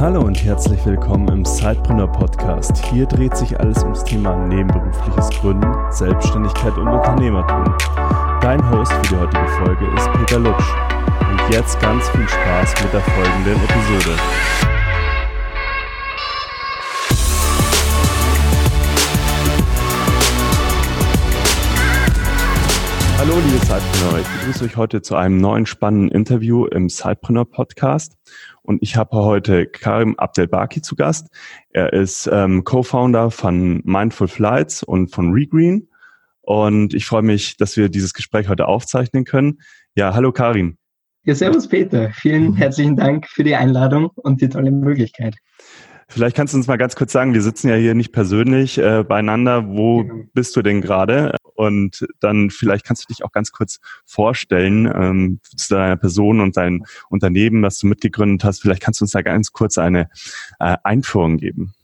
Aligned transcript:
Hallo 0.00 0.22
und 0.22 0.42
herzlich 0.42 0.86
willkommen 0.86 1.28
im 1.28 1.44
Sidepreneur 1.44 2.10
Podcast. 2.10 2.82
Hier 2.86 3.04
dreht 3.04 3.36
sich 3.36 3.60
alles 3.60 3.82
ums 3.82 4.02
Thema 4.02 4.34
nebenberufliches 4.46 5.28
Gründen, 5.28 5.70
Selbstständigkeit 5.90 6.74
und 6.78 6.88
Unternehmertum. 6.88 7.64
Dein 8.40 8.70
Host 8.70 8.90
für 8.94 9.02
die 9.02 9.16
heutige 9.16 9.46
Folge 9.46 9.84
ist 9.94 10.10
Peter 10.12 10.38
Lutsch. 10.38 10.64
Und 11.30 11.52
jetzt 11.52 11.78
ganz 11.80 12.08
viel 12.08 12.26
Spaß 12.26 12.82
mit 12.82 12.94
der 12.94 13.02
folgenden 13.02 13.56
Episode. 13.62 14.16
Hallo 23.18 23.34
liebe 23.44 23.58
Sidepreneur, 23.58 24.20
ich 24.20 24.28
begrüße 24.40 24.64
euch 24.64 24.76
heute 24.78 25.02
zu 25.02 25.14
einem 25.14 25.36
neuen 25.36 25.66
spannenden 25.66 26.10
Interview 26.10 26.64
im 26.64 26.88
Sidepreneur 26.88 27.44
Podcast 27.44 28.19
und 28.70 28.84
ich 28.84 28.96
habe 28.96 29.16
heute 29.16 29.66
Karim 29.66 30.14
Abdelbaki 30.16 30.80
zu 30.80 30.94
Gast. 30.94 31.26
Er 31.70 31.92
ist 31.92 32.30
ähm, 32.32 32.62
Co-Founder 32.62 33.32
von 33.32 33.82
Mindful 33.84 34.28
Flights 34.28 34.84
und 34.84 35.10
von 35.10 35.32
Regreen 35.32 35.88
und 36.42 36.94
ich 36.94 37.04
freue 37.04 37.22
mich, 37.22 37.56
dass 37.56 37.76
wir 37.76 37.88
dieses 37.88 38.14
Gespräch 38.14 38.48
heute 38.48 38.68
aufzeichnen 38.68 39.24
können. 39.24 39.58
Ja, 39.96 40.14
hallo 40.14 40.30
Karim. 40.30 40.78
Ja, 41.24 41.34
servus 41.34 41.66
Peter. 41.66 42.12
Vielen 42.12 42.54
herzlichen 42.54 42.94
Dank 42.94 43.26
für 43.26 43.42
die 43.42 43.56
Einladung 43.56 44.10
und 44.14 44.40
die 44.40 44.48
tolle 44.48 44.70
Möglichkeit. 44.70 45.34
Vielleicht 46.06 46.36
kannst 46.36 46.54
du 46.54 46.58
uns 46.58 46.68
mal 46.68 46.78
ganz 46.78 46.94
kurz 46.94 47.10
sagen, 47.10 47.34
wir 47.34 47.42
sitzen 47.42 47.68
ja 47.68 47.74
hier 47.74 47.94
nicht 47.94 48.12
persönlich 48.12 48.78
äh, 48.78 49.02
beieinander. 49.02 49.66
Wo 49.66 50.04
genau. 50.04 50.24
bist 50.32 50.54
du 50.54 50.62
denn 50.62 50.80
gerade? 50.80 51.34
Und 51.60 52.06
dann 52.20 52.48
vielleicht 52.48 52.86
kannst 52.86 53.04
du 53.04 53.08
dich 53.08 53.22
auch 53.22 53.32
ganz 53.32 53.52
kurz 53.52 53.80
vorstellen 54.06 54.86
ähm, 54.86 55.40
zu 55.42 55.74
deiner 55.74 55.98
Person 55.98 56.40
und 56.40 56.56
dein 56.56 56.84
Unternehmen, 57.10 57.62
was 57.62 57.78
du 57.78 57.86
mitgegründet 57.86 58.44
hast. 58.44 58.62
Vielleicht 58.62 58.80
kannst 58.80 59.00
du 59.00 59.04
uns 59.04 59.12
da 59.12 59.20
ganz 59.20 59.52
kurz 59.52 59.76
eine 59.76 60.08
äh, 60.58 60.78
Einführung 60.84 61.36
geben. 61.36 61.74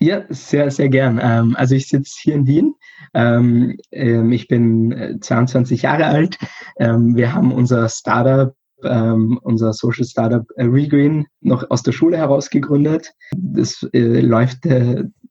Ja, 0.00 0.24
sehr, 0.30 0.70
sehr 0.70 0.88
gern. 0.88 1.20
Ähm, 1.22 1.56
also 1.56 1.74
ich 1.74 1.88
sitze 1.88 2.16
hier 2.22 2.36
in 2.36 2.46
Wien. 2.46 2.74
Ähm, 3.12 3.76
ähm, 3.92 4.32
ich 4.32 4.48
bin 4.48 5.18
22 5.20 5.80
äh, 5.80 5.82
Jahre 5.82 6.06
alt. 6.06 6.38
Wir 6.78 7.34
haben 7.34 7.52
unser 7.52 7.88
Startup 7.88 8.54
unser 8.80 9.72
Social 9.72 10.04
Startup 10.04 10.46
äh, 10.54 10.62
Regreen 10.62 11.26
noch 11.40 11.68
aus 11.68 11.82
der 11.82 11.90
Schule 11.90 12.16
heraus 12.16 12.48
gegründet. 12.48 13.12
Das 13.36 13.82
äh, 13.92 14.20
läuft 14.20 14.58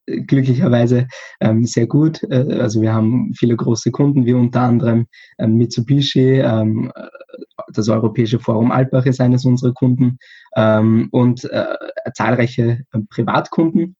glücklicherweise 0.07 1.07
ähm, 1.39 1.65
sehr 1.65 1.87
gut. 1.87 2.23
Äh, 2.23 2.59
also 2.59 2.81
wir 2.81 2.93
haben 2.93 3.33
viele 3.37 3.55
große 3.55 3.91
Kunden, 3.91 4.25
wie 4.25 4.33
unter 4.33 4.61
anderem 4.61 5.07
ähm, 5.37 5.55
Mitsubishi, 5.55 6.39
ähm, 6.39 6.91
das 7.73 7.89
Europäische 7.89 8.39
Forum 8.39 8.71
Alpbach 8.71 9.05
ist 9.05 9.21
eines 9.21 9.45
unserer 9.45 9.73
Kunden 9.73 10.17
ähm, 10.55 11.09
und 11.11 11.43
äh, 11.45 11.65
zahlreiche 12.13 12.81
äh, 12.91 12.99
Privatkunden. 13.09 13.95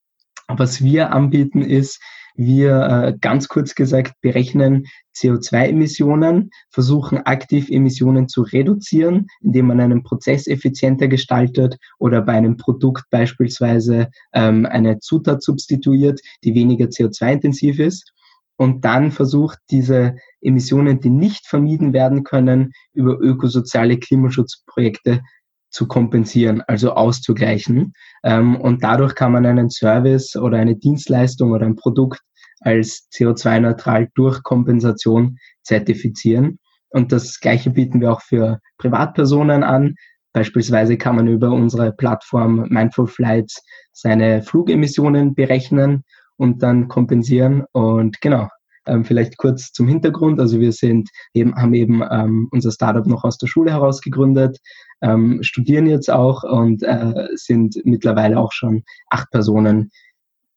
Was 0.47 0.81
wir 0.81 1.11
anbieten 1.11 1.61
ist, 1.61 2.01
wir 2.37 2.81
äh, 2.81 3.17
ganz 3.19 3.47
kurz 3.47 3.75
gesagt 3.75 4.13
berechnen 4.21 4.85
CO2-Emissionen, 5.15 6.51
versuchen 6.69 7.17
aktiv 7.25 7.69
Emissionen 7.69 8.29
zu 8.29 8.43
reduzieren, 8.43 9.27
indem 9.41 9.67
man 9.67 9.79
einen 9.79 10.03
Prozess 10.03 10.47
effizienter 10.47 11.07
gestaltet 11.07 11.77
oder 11.97 12.21
bei 12.21 12.33
einem 12.33 12.55
Produkt 12.55 13.03
beispielsweise 13.09 14.09
ähm, 14.33 14.65
eine 14.67 14.99
Zutat 14.99 15.41
substituiert, 15.41 16.21
die 16.43 16.53
weniger 16.53 16.85
CO2-intensiv 16.85 17.79
ist. 17.79 18.13
Und 18.55 18.85
dann 18.85 19.11
versucht 19.11 19.59
diese 19.69 20.15
Emissionen, 20.41 20.99
die 20.99 21.09
nicht 21.09 21.47
vermieden 21.47 21.93
werden 21.93 22.23
können, 22.23 22.71
über 22.93 23.19
ökosoziale 23.19 23.97
Klimaschutzprojekte 23.97 25.21
zu 25.69 25.87
kompensieren, 25.87 26.61
also 26.61 26.93
auszugleichen. 26.93 27.93
Ähm, 28.23 28.55
und 28.55 28.83
dadurch 28.83 29.15
kann 29.15 29.31
man 29.31 29.45
einen 29.45 29.69
Service 29.69 30.35
oder 30.35 30.57
eine 30.57 30.75
Dienstleistung 30.75 31.51
oder 31.51 31.65
ein 31.65 31.75
Produkt 31.75 32.21
als 32.59 33.07
CO2-neutral 33.13 34.09
durch 34.15 34.43
Kompensation 34.43 35.37
zertifizieren. 35.63 36.59
Und 36.89 37.11
das 37.11 37.39
Gleiche 37.39 37.69
bieten 37.69 38.01
wir 38.01 38.11
auch 38.11 38.21
für 38.21 38.59
Privatpersonen 38.77 39.63
an. 39.63 39.95
Beispielsweise 40.33 40.97
kann 40.97 41.15
man 41.15 41.27
über 41.27 41.51
unsere 41.51 41.91
Plattform 41.91 42.67
Mindful 42.69 43.07
Flights 43.07 43.61
seine 43.91 44.41
Flugemissionen 44.43 45.35
berechnen 45.35 46.03
und 46.37 46.63
dann 46.63 46.87
kompensieren. 46.87 47.65
Und 47.71 48.21
genau, 48.21 48.47
ähm, 48.87 49.03
vielleicht 49.03 49.37
kurz 49.37 49.71
zum 49.71 49.87
Hintergrund. 49.87 50.39
Also 50.39 50.59
wir 50.59 50.71
sind 50.71 51.09
eben, 51.33 51.55
haben 51.55 51.73
eben 51.73 52.01
ähm, 52.09 52.47
unser 52.51 52.71
Startup 52.71 53.05
noch 53.05 53.23
aus 53.23 53.37
der 53.37 53.47
Schule 53.47 53.71
heraus 53.71 54.01
gegründet, 54.01 54.57
ähm, 55.01 55.43
studieren 55.43 55.85
jetzt 55.85 56.09
auch 56.09 56.43
und 56.43 56.83
äh, 56.83 57.27
sind 57.35 57.75
mittlerweile 57.83 58.39
auch 58.39 58.51
schon 58.51 58.83
acht 59.09 59.29
Personen 59.31 59.91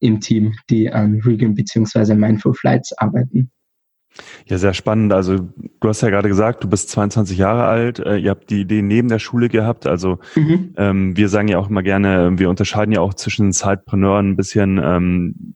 im 0.00 0.20
Team, 0.20 0.54
die 0.68 0.90
an 0.90 1.20
Regan 1.24 1.54
bzw. 1.54 2.14
Mindful 2.14 2.54
Flights 2.54 2.92
arbeiten. 2.98 3.50
Ja, 4.46 4.58
sehr 4.58 4.74
spannend. 4.74 5.12
Also 5.12 5.38
du 5.80 5.88
hast 5.88 6.00
ja 6.00 6.10
gerade 6.10 6.28
gesagt, 6.28 6.64
du 6.64 6.68
bist 6.68 6.90
22 6.90 7.38
Jahre 7.38 7.64
alt. 7.64 8.00
Äh, 8.00 8.16
ihr 8.16 8.30
habt 8.30 8.50
die 8.50 8.62
Idee 8.62 8.82
neben 8.82 9.08
der 9.08 9.20
Schule 9.20 9.48
gehabt. 9.48 9.86
Also 9.86 10.18
mhm. 10.34 10.74
ähm, 10.76 11.16
wir 11.16 11.28
sagen 11.28 11.48
ja 11.48 11.58
auch 11.58 11.70
immer 11.70 11.82
gerne, 11.82 12.38
wir 12.38 12.50
unterscheiden 12.50 12.92
ja 12.92 13.00
auch 13.00 13.14
zwischen 13.14 13.52
Zeitpreneuren 13.52 14.30
ein 14.30 14.36
bisschen. 14.36 14.80
Ähm, 14.82 15.54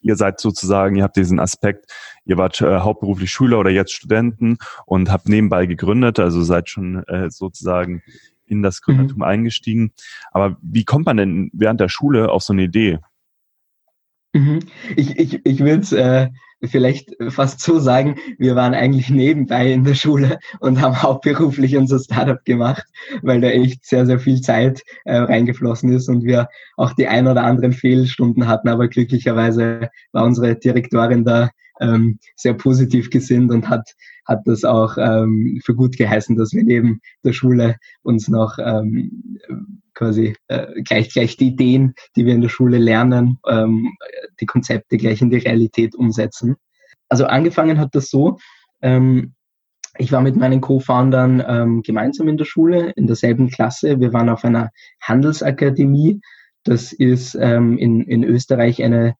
ihr 0.00 0.16
seid 0.16 0.40
sozusagen, 0.40 0.96
ihr 0.96 1.04
habt 1.04 1.16
diesen 1.16 1.38
Aspekt, 1.38 1.92
ihr 2.24 2.36
wart 2.36 2.60
äh, 2.60 2.78
hauptberuflich 2.78 3.30
Schüler 3.30 3.58
oder 3.58 3.70
jetzt 3.70 3.92
Studenten 3.92 4.58
und 4.84 5.10
habt 5.10 5.28
nebenbei 5.28 5.66
gegründet, 5.66 6.18
also 6.18 6.42
seid 6.42 6.68
schon 6.68 7.04
äh, 7.04 7.30
sozusagen 7.30 8.02
in 8.46 8.62
das 8.62 8.80
Gründertum 8.82 9.18
mhm. 9.18 9.24
eingestiegen. 9.24 9.92
Aber 10.30 10.56
wie 10.62 10.84
kommt 10.84 11.06
man 11.06 11.16
denn 11.16 11.50
während 11.52 11.80
der 11.80 11.88
Schule 11.88 12.30
auf 12.30 12.42
so 12.42 12.52
eine 12.52 12.64
Idee? 12.64 12.98
Mhm. 14.36 14.58
Ich, 14.96 15.18
ich, 15.18 15.40
ich 15.46 15.60
würde 15.60 15.80
es 15.80 15.92
äh, 15.92 16.28
vielleicht 16.62 17.16
fast 17.28 17.60
so 17.60 17.78
sagen, 17.78 18.16
wir 18.38 18.54
waren 18.54 18.74
eigentlich 18.74 19.08
nebenbei 19.08 19.72
in 19.72 19.84
der 19.84 19.94
Schule 19.94 20.38
und 20.60 20.80
haben 20.80 21.02
hauptberuflich 21.02 21.76
unser 21.76 21.98
Startup 21.98 22.44
gemacht, 22.44 22.84
weil 23.22 23.40
da 23.40 23.48
echt 23.48 23.86
sehr, 23.86 24.04
sehr 24.04 24.18
viel 24.18 24.42
Zeit 24.42 24.82
äh, 25.04 25.16
reingeflossen 25.16 25.90
ist 25.90 26.08
und 26.08 26.24
wir 26.24 26.48
auch 26.76 26.92
die 26.92 27.08
ein 27.08 27.26
oder 27.26 27.44
anderen 27.44 27.72
Fehlstunden 27.72 28.46
hatten. 28.46 28.68
Aber 28.68 28.88
glücklicherweise 28.88 29.88
war 30.12 30.24
unsere 30.24 30.54
Direktorin 30.54 31.24
da 31.24 31.48
ähm, 31.80 32.18
sehr 32.34 32.54
positiv 32.54 33.10
gesinnt 33.10 33.50
und 33.50 33.68
hat, 33.68 33.94
hat 34.26 34.40
das 34.46 34.64
auch 34.64 34.96
ähm, 34.98 35.60
für 35.64 35.74
gut 35.74 35.96
geheißen, 35.96 36.36
dass 36.36 36.52
wir 36.52 36.64
neben 36.64 37.00
der 37.24 37.32
Schule 37.32 37.76
uns 38.02 38.28
noch 38.28 38.58
ähm, 38.58 39.38
quasi 39.94 40.36
äh, 40.48 40.82
gleich, 40.82 41.12
gleich 41.12 41.36
die 41.36 41.48
Ideen, 41.48 41.94
die 42.16 42.26
wir 42.26 42.34
in 42.34 42.42
der 42.42 42.48
Schule 42.48 42.78
lernen, 42.78 43.38
ähm, 43.48 43.96
die 44.40 44.46
Konzepte 44.46 44.96
gleich 44.96 45.22
in 45.22 45.30
die 45.30 45.38
Realität 45.38 45.94
umsetzen. 45.94 46.56
Also 47.08 47.26
angefangen 47.26 47.78
hat 47.78 47.94
das 47.94 48.08
so, 48.10 48.38
ähm, 48.82 49.34
ich 49.98 50.12
war 50.12 50.20
mit 50.20 50.36
meinen 50.36 50.60
Co-Foundern 50.60 51.42
ähm, 51.46 51.82
gemeinsam 51.82 52.28
in 52.28 52.36
der 52.36 52.44
Schule, 52.44 52.90
in 52.96 53.06
derselben 53.06 53.48
Klasse. 53.48 53.98
Wir 54.00 54.12
waren 54.12 54.28
auf 54.28 54.44
einer 54.44 54.70
Handelsakademie. 55.00 56.20
Das 56.64 56.92
ist 56.92 57.34
ähm, 57.40 57.78
in, 57.78 58.02
in 58.02 58.24
Österreich 58.24 58.82
eine 58.82 59.14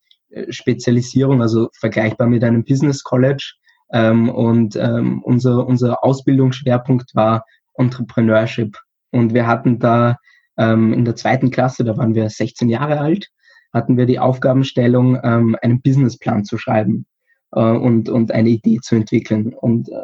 Spezialisierung, 0.50 1.42
also 1.42 1.68
vergleichbar 1.72 2.26
mit 2.26 2.44
einem 2.44 2.64
Business 2.64 3.02
College. 3.02 3.54
Ähm, 3.92 4.28
und 4.28 4.76
ähm, 4.76 5.22
unser, 5.22 5.66
unser 5.66 6.04
Ausbildungsschwerpunkt 6.04 7.14
war 7.14 7.44
Entrepreneurship. 7.74 8.76
Und 9.10 9.34
wir 9.34 9.46
hatten 9.46 9.78
da 9.78 10.16
ähm, 10.58 10.92
in 10.92 11.04
der 11.04 11.16
zweiten 11.16 11.50
Klasse, 11.50 11.84
da 11.84 11.96
waren 11.96 12.14
wir 12.14 12.28
16 12.28 12.68
Jahre 12.68 13.00
alt, 13.00 13.30
hatten 13.72 13.96
wir 13.96 14.06
die 14.06 14.18
Aufgabenstellung, 14.18 15.18
ähm, 15.22 15.56
einen 15.62 15.80
Businessplan 15.82 16.44
zu 16.44 16.58
schreiben 16.58 17.06
äh, 17.52 17.60
und, 17.60 18.08
und 18.08 18.32
eine 18.32 18.48
Idee 18.48 18.78
zu 18.82 18.96
entwickeln. 18.96 19.54
Und 19.54 19.88
äh, 19.88 19.94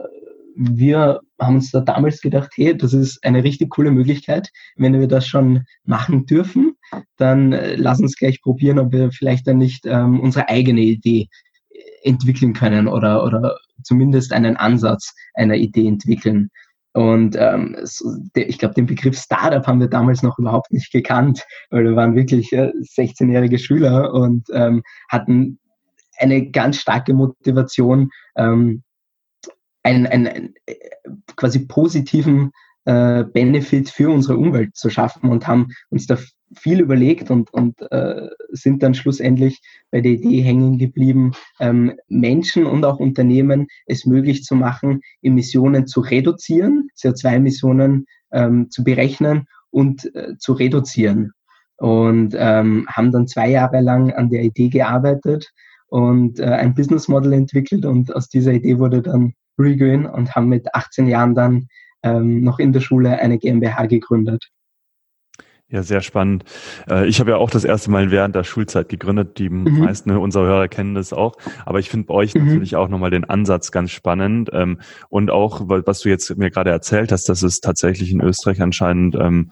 wir 0.55 1.21
haben 1.41 1.57
uns 1.57 1.71
da 1.71 1.81
damals 1.81 2.21
gedacht, 2.21 2.53
hey, 2.57 2.77
das 2.77 2.93
ist 2.93 3.25
eine 3.25 3.43
richtig 3.43 3.71
coole 3.71 3.91
Möglichkeit. 3.91 4.51
Wenn 4.77 4.99
wir 4.99 5.09
das 5.09 5.27
schon 5.27 5.65
machen 5.85 6.27
dürfen, 6.27 6.77
dann 7.17 7.53
äh, 7.53 7.77
lass 7.77 8.01
uns 8.01 8.17
gleich 8.17 8.43
probieren, 8.43 8.79
ob 8.79 8.93
wir 8.93 9.13
vielleicht 9.13 9.47
dann 9.47 9.59
nicht 9.59 9.87
ähm, 9.87 10.21
unsere 10.21 10.49
eigene 10.49 10.81
Idee 10.81 11.29
entwickeln 12.03 12.53
können 12.53 12.89
oder, 12.89 13.25
oder 13.25 13.57
zumindest 13.83 14.33
einen 14.33 14.57
Ansatz 14.57 15.15
einer 15.35 15.55
Idee 15.55 15.87
entwickeln. 15.87 16.51
Und 16.95 17.37
ähm, 17.39 17.77
ich 18.35 18.59
glaube, 18.59 18.75
den 18.75 18.87
Begriff 18.87 19.19
Startup 19.19 19.67
haben 19.67 19.81
wir 19.81 19.89
damals 19.89 20.23
noch 20.23 20.39
überhaupt 20.39 20.73
nicht 20.73 20.93
gekannt, 20.93 21.43
weil 21.71 21.85
wir 21.85 21.97
waren 21.97 22.15
wirklich 22.15 22.53
äh, 22.53 22.71
16-jährige 22.97 23.59
Schüler 23.59 24.13
und 24.13 24.47
ähm, 24.53 24.83
hatten 25.09 25.59
eine 26.19 26.51
ganz 26.51 26.77
starke 26.77 27.15
Motivation, 27.15 28.11
ähm, 28.37 28.83
einen, 29.83 30.07
einen, 30.07 30.55
äh, 30.67 30.75
quasi 31.37 31.67
positiven 31.67 32.53
äh, 32.85 33.25
Benefit 33.25 33.89
für 33.89 34.11
unsere 34.11 34.37
Umwelt 34.37 34.77
zu 34.77 34.91
schaffen 34.91 35.31
und 35.31 35.47
haben 35.47 35.69
uns 35.89 36.07
da 36.07 36.19
viel 36.57 36.81
überlegt 36.81 37.31
und, 37.31 37.53
und 37.53 37.81
äh, 37.91 38.29
sind 38.51 38.83
dann 38.83 38.95
schlussendlich 38.95 39.61
bei 39.91 40.01
der 40.01 40.13
Idee 40.13 40.41
hängen 40.43 40.79
geblieben, 40.79 41.33
ähm, 41.61 41.95
Menschen 42.09 42.67
und 42.67 42.85
auch 42.85 42.99
Unternehmen 42.99 43.67
es 43.87 44.07
möglich 44.07 44.45
zu 44.45 44.55
machen, 44.55 45.01
Emissionen 45.23 45.87
zu 45.87 46.01
reduzieren, 46.01 46.89
CO2-Emissionen 46.97 48.07
ähm, 48.33 48.71
zu 48.71 48.85
berechnen 48.85 49.47
und 49.71 50.15
äh, 50.15 50.37
zu 50.39 50.53
reduzieren. 50.53 51.33
und 51.79 52.35
ähm, 52.39 52.87
haben 52.89 53.11
dann 53.11 53.27
zwei 53.27 53.51
Jahre 53.51 53.81
lang 53.81 54.13
an 54.13 54.31
der 54.31 54.43
Idee 54.43 54.69
gearbeitet 54.69 55.51
und 55.89 56.39
äh, 56.39 56.45
ein 56.45 56.75
Business 56.75 57.09
Model 57.09 57.33
entwickelt 57.33 57.85
und 57.85 58.15
aus 58.15 58.29
dieser 58.29 58.53
Idee 58.53 58.79
wurde 58.79 59.03
dann 59.03 59.35
Regreen 59.59 60.07
und 60.07 60.35
haben 60.35 60.49
mit 60.49 60.75
18 60.75 61.09
Jahren 61.09 61.35
dann 61.35 61.67
ähm, 62.03 62.43
noch 62.43 62.59
in 62.59 62.73
der 62.73 62.81
Schule 62.81 63.19
eine 63.19 63.39
GmbH 63.39 63.87
gegründet. 63.87 64.49
Ja, 65.73 65.83
sehr 65.83 66.03
spannend. 66.03 66.45
Äh, 66.87 67.09
ich 67.09 67.19
habe 67.19 67.31
ja 67.31 67.39
auch 67.39 67.49
das 67.49 67.65
erste 67.65 67.91
Mal 67.91 68.11
während 68.11 68.37
der 68.37 68.45
Schulzeit 68.45 68.91
gegründet. 68.91 69.39
Die 69.39 69.49
mhm. 69.49 69.79
meisten 69.79 70.11
unserer 70.11 70.45
Hörer 70.45 70.69
kennen 70.69 70.95
das 70.95 71.15
auch. 71.15 71.33
Aber 71.65 71.79
ich 71.79 71.89
finde 71.89 72.09
bei 72.09 72.15
euch 72.15 72.35
mhm. 72.35 72.45
natürlich 72.45 72.77
auch 72.77 72.89
nochmal 72.89 73.11
den 73.11 73.25
Ansatz 73.25 73.73
ganz 73.73 73.91
spannend. 73.91 74.51
Ähm, 74.53 74.81
und 75.09 75.31
auch, 75.31 75.63
was 75.67 76.01
du 76.01 76.11
jetzt 76.11 76.37
mir 76.37 76.51
gerade 76.51 76.71
erzählt 76.71 77.11
hast, 77.11 77.31
dass 77.31 77.43
es 77.43 77.61
tatsächlich 77.61 78.11
in 78.11 78.21
Österreich 78.21 78.61
anscheinend 78.61 79.15
ähm, 79.15 79.51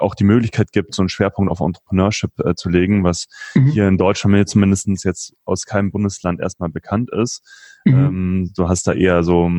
auch 0.00 0.14
die 0.14 0.24
Möglichkeit 0.24 0.70
gibt, 0.70 0.94
so 0.94 1.00
einen 1.00 1.08
Schwerpunkt 1.08 1.50
auf 1.50 1.60
Entrepreneurship 1.60 2.32
äh, 2.44 2.54
zu 2.54 2.68
legen, 2.68 3.02
was 3.02 3.26
mhm. 3.54 3.68
hier 3.68 3.88
in 3.88 3.96
Deutschland 3.96 4.36
mir 4.36 4.44
zumindest 4.44 4.86
jetzt 5.02 5.34
aus 5.46 5.64
keinem 5.64 5.90
Bundesland 5.90 6.40
erstmal 6.40 6.68
bekannt 6.68 7.10
ist. 7.10 7.42
Mhm. 7.86 7.94
Ähm, 7.94 8.52
du 8.54 8.68
hast 8.68 8.86
da 8.86 8.92
eher 8.92 9.22
so 9.22 9.50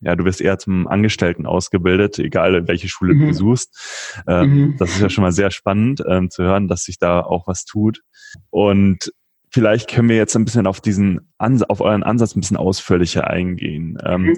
ja, 0.00 0.16
du 0.16 0.24
wirst 0.24 0.40
eher 0.40 0.58
zum 0.58 0.88
Angestellten 0.88 1.46
ausgebildet, 1.46 2.18
egal 2.18 2.66
welche 2.66 2.88
Schule 2.88 3.14
mhm. 3.14 3.20
du 3.20 3.26
besuchst. 3.28 4.22
Ähm, 4.26 4.50
mhm. 4.50 4.76
Das 4.78 4.90
ist 4.90 5.00
ja 5.00 5.10
schon 5.10 5.22
mal 5.22 5.32
sehr 5.32 5.50
spannend 5.50 6.02
ähm, 6.06 6.30
zu 6.30 6.42
hören, 6.42 6.68
dass 6.68 6.84
sich 6.84 6.98
da 6.98 7.20
auch 7.20 7.46
was 7.46 7.64
tut. 7.64 8.02
Und 8.50 9.12
vielleicht 9.50 9.90
können 9.90 10.08
wir 10.08 10.16
jetzt 10.16 10.34
ein 10.36 10.44
bisschen 10.44 10.66
auf 10.66 10.80
diesen 10.80 11.32
Ans 11.38 11.62
auf 11.62 11.80
euren 11.80 12.02
Ansatz 12.02 12.34
ein 12.34 12.40
bisschen 12.40 12.56
ausführlicher 12.56 13.28
eingehen. 13.28 13.98
Ähm, 14.04 14.22
mhm. 14.22 14.36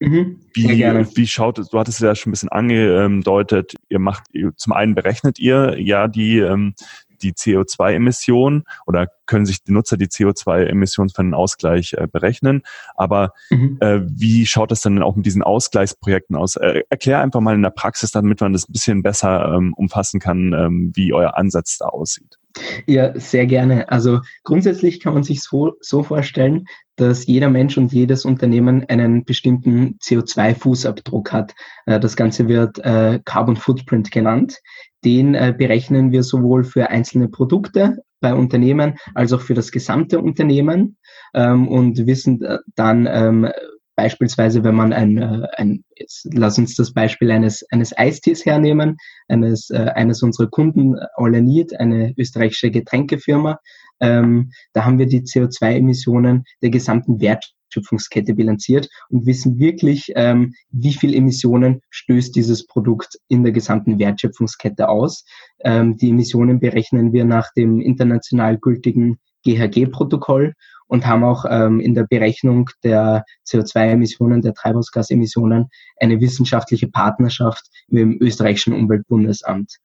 Mhm. 0.00 0.40
Wie, 0.54 0.66
wie 0.68 1.26
schaut 1.28 1.58
es, 1.58 1.68
du 1.68 1.78
hattest 1.78 1.98
es 1.98 2.04
ja 2.04 2.14
schon 2.16 2.30
ein 2.30 2.32
bisschen 2.32 2.48
angedeutet, 2.48 3.74
ihr 3.88 4.00
macht, 4.00 4.24
zum 4.56 4.72
einen 4.72 4.96
berechnet 4.96 5.38
ihr 5.38 5.80
ja 5.80 6.08
die, 6.08 6.38
ähm, 6.38 6.74
die 7.22 7.32
CO2-Emissionen 7.32 8.64
oder 8.86 9.08
können 9.26 9.46
sich 9.46 9.62
die 9.62 9.72
Nutzer 9.72 9.96
die 9.96 10.08
CO2-Emissionen 10.08 11.10
für 11.10 11.20
einen 11.20 11.34
Ausgleich 11.34 11.94
äh, 11.94 12.06
berechnen. 12.06 12.62
Aber 12.94 13.32
mhm. 13.50 13.78
äh, 13.80 14.00
wie 14.04 14.46
schaut 14.46 14.72
es 14.72 14.82
dann 14.82 15.02
auch 15.02 15.16
mit 15.16 15.26
diesen 15.26 15.42
Ausgleichsprojekten 15.42 16.36
aus? 16.36 16.56
Äh, 16.56 16.82
erklär 16.90 17.20
einfach 17.20 17.40
mal 17.40 17.54
in 17.54 17.62
der 17.62 17.70
Praxis, 17.70 18.10
damit 18.10 18.40
man 18.40 18.52
das 18.52 18.68
ein 18.68 18.72
bisschen 18.72 19.02
besser 19.02 19.54
ähm, 19.54 19.72
umfassen 19.74 20.20
kann, 20.20 20.52
ähm, 20.52 20.92
wie 20.94 21.14
euer 21.14 21.36
Ansatz 21.36 21.78
da 21.78 21.86
aussieht. 21.86 22.38
Ja, 22.86 23.18
sehr 23.18 23.46
gerne. 23.46 23.88
Also 23.90 24.20
grundsätzlich 24.44 25.00
kann 25.00 25.14
man 25.14 25.22
sich 25.22 25.42
so, 25.42 25.72
so 25.80 26.02
vorstellen, 26.02 26.66
dass 26.96 27.26
jeder 27.26 27.48
Mensch 27.48 27.78
und 27.78 27.92
jedes 27.92 28.24
Unternehmen 28.24 28.84
einen 28.88 29.24
bestimmten 29.24 29.98
CO2-Fußabdruck 30.02 31.32
hat. 31.32 31.54
Äh, 31.86 32.00
das 32.00 32.16
Ganze 32.16 32.48
wird 32.48 32.78
äh, 32.78 33.20
Carbon 33.24 33.56
Footprint 33.56 34.10
genannt. 34.10 34.60
Den 35.04 35.34
äh, 35.34 35.54
berechnen 35.56 36.12
wir 36.12 36.22
sowohl 36.22 36.64
für 36.64 36.90
einzelne 36.90 37.28
Produkte 37.28 37.98
bei 38.20 38.34
Unternehmen 38.34 38.98
als 39.14 39.32
auch 39.32 39.40
für 39.40 39.54
das 39.54 39.72
gesamte 39.72 40.20
Unternehmen 40.20 40.96
ähm, 41.34 41.66
und 41.66 42.06
wissen 42.06 42.40
dann 42.76 43.08
ähm, 43.10 43.48
beispielsweise, 43.96 44.64
wenn 44.64 44.74
man 44.74 44.92
ein, 44.92 45.22
ein 45.56 45.84
jetzt 45.96 46.28
lass 46.32 46.58
uns 46.58 46.74
das 46.74 46.92
Beispiel 46.92 47.30
eines, 47.30 47.64
eines 47.70 47.96
Eistees 47.96 48.44
hernehmen, 48.46 48.96
eines, 49.28 49.70
eines 49.70 50.22
unserer 50.22 50.48
Kunden, 50.48 50.96
I 51.18 51.40
Need, 51.40 51.78
eine 51.78 52.14
österreichische 52.16 52.70
Getränkefirma, 52.70 53.58
ähm, 54.02 54.50
da 54.72 54.84
haben 54.84 54.98
wir 54.98 55.06
die 55.06 55.22
CO2-Emissionen 55.22 56.44
der 56.60 56.70
gesamten 56.70 57.20
Wertschöpfungskette 57.20 58.34
bilanziert 58.34 58.88
und 59.08 59.26
wissen 59.26 59.58
wirklich, 59.58 60.12
ähm, 60.16 60.54
wie 60.70 60.92
viel 60.92 61.14
Emissionen 61.14 61.80
stößt 61.90 62.34
dieses 62.34 62.66
Produkt 62.66 63.16
in 63.28 63.44
der 63.44 63.52
gesamten 63.52 63.98
Wertschöpfungskette 64.00 64.88
aus. 64.88 65.24
Ähm, 65.60 65.96
die 65.96 66.10
Emissionen 66.10 66.58
berechnen 66.58 67.12
wir 67.12 67.24
nach 67.24 67.52
dem 67.56 67.80
international 67.80 68.58
gültigen 68.58 69.18
GHG-Protokoll 69.44 70.54
und 70.92 71.06
haben 71.06 71.24
auch 71.24 71.46
ähm, 71.48 71.80
in 71.80 71.94
der 71.94 72.04
Berechnung 72.04 72.68
der 72.84 73.24
CO2-Emissionen, 73.48 74.42
der 74.42 74.52
Treibhausgasemissionen 74.52 75.70
eine 75.98 76.20
wissenschaftliche 76.20 76.86
Partnerschaft 76.86 77.64
mit 77.88 78.02
dem 78.02 78.18
österreichischen 78.20 78.74
Umweltbundesamt. 78.74 79.78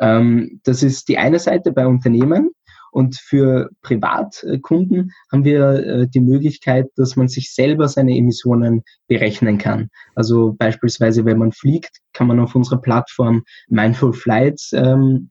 Ähm, 0.00 0.60
das 0.64 0.82
ist 0.82 1.08
die 1.08 1.16
eine 1.16 1.38
Seite 1.38 1.70
bei 1.70 1.86
Unternehmen. 1.86 2.50
Und 2.90 3.20
für 3.20 3.70
Privatkunden 3.82 5.12
haben 5.30 5.44
wir 5.44 5.70
äh, 5.74 6.08
die 6.08 6.20
Möglichkeit, 6.20 6.86
dass 6.96 7.14
man 7.14 7.28
sich 7.28 7.54
selber 7.54 7.86
seine 7.86 8.16
Emissionen 8.16 8.82
berechnen 9.06 9.58
kann. 9.58 9.90
Also 10.16 10.56
beispielsweise, 10.58 11.24
wenn 11.24 11.38
man 11.38 11.52
fliegt, 11.52 11.98
kann 12.12 12.26
man 12.26 12.40
auf 12.40 12.56
unserer 12.56 12.80
Plattform 12.80 13.44
Mindful 13.68 14.12
Flights 14.12 14.72
ähm, 14.72 15.30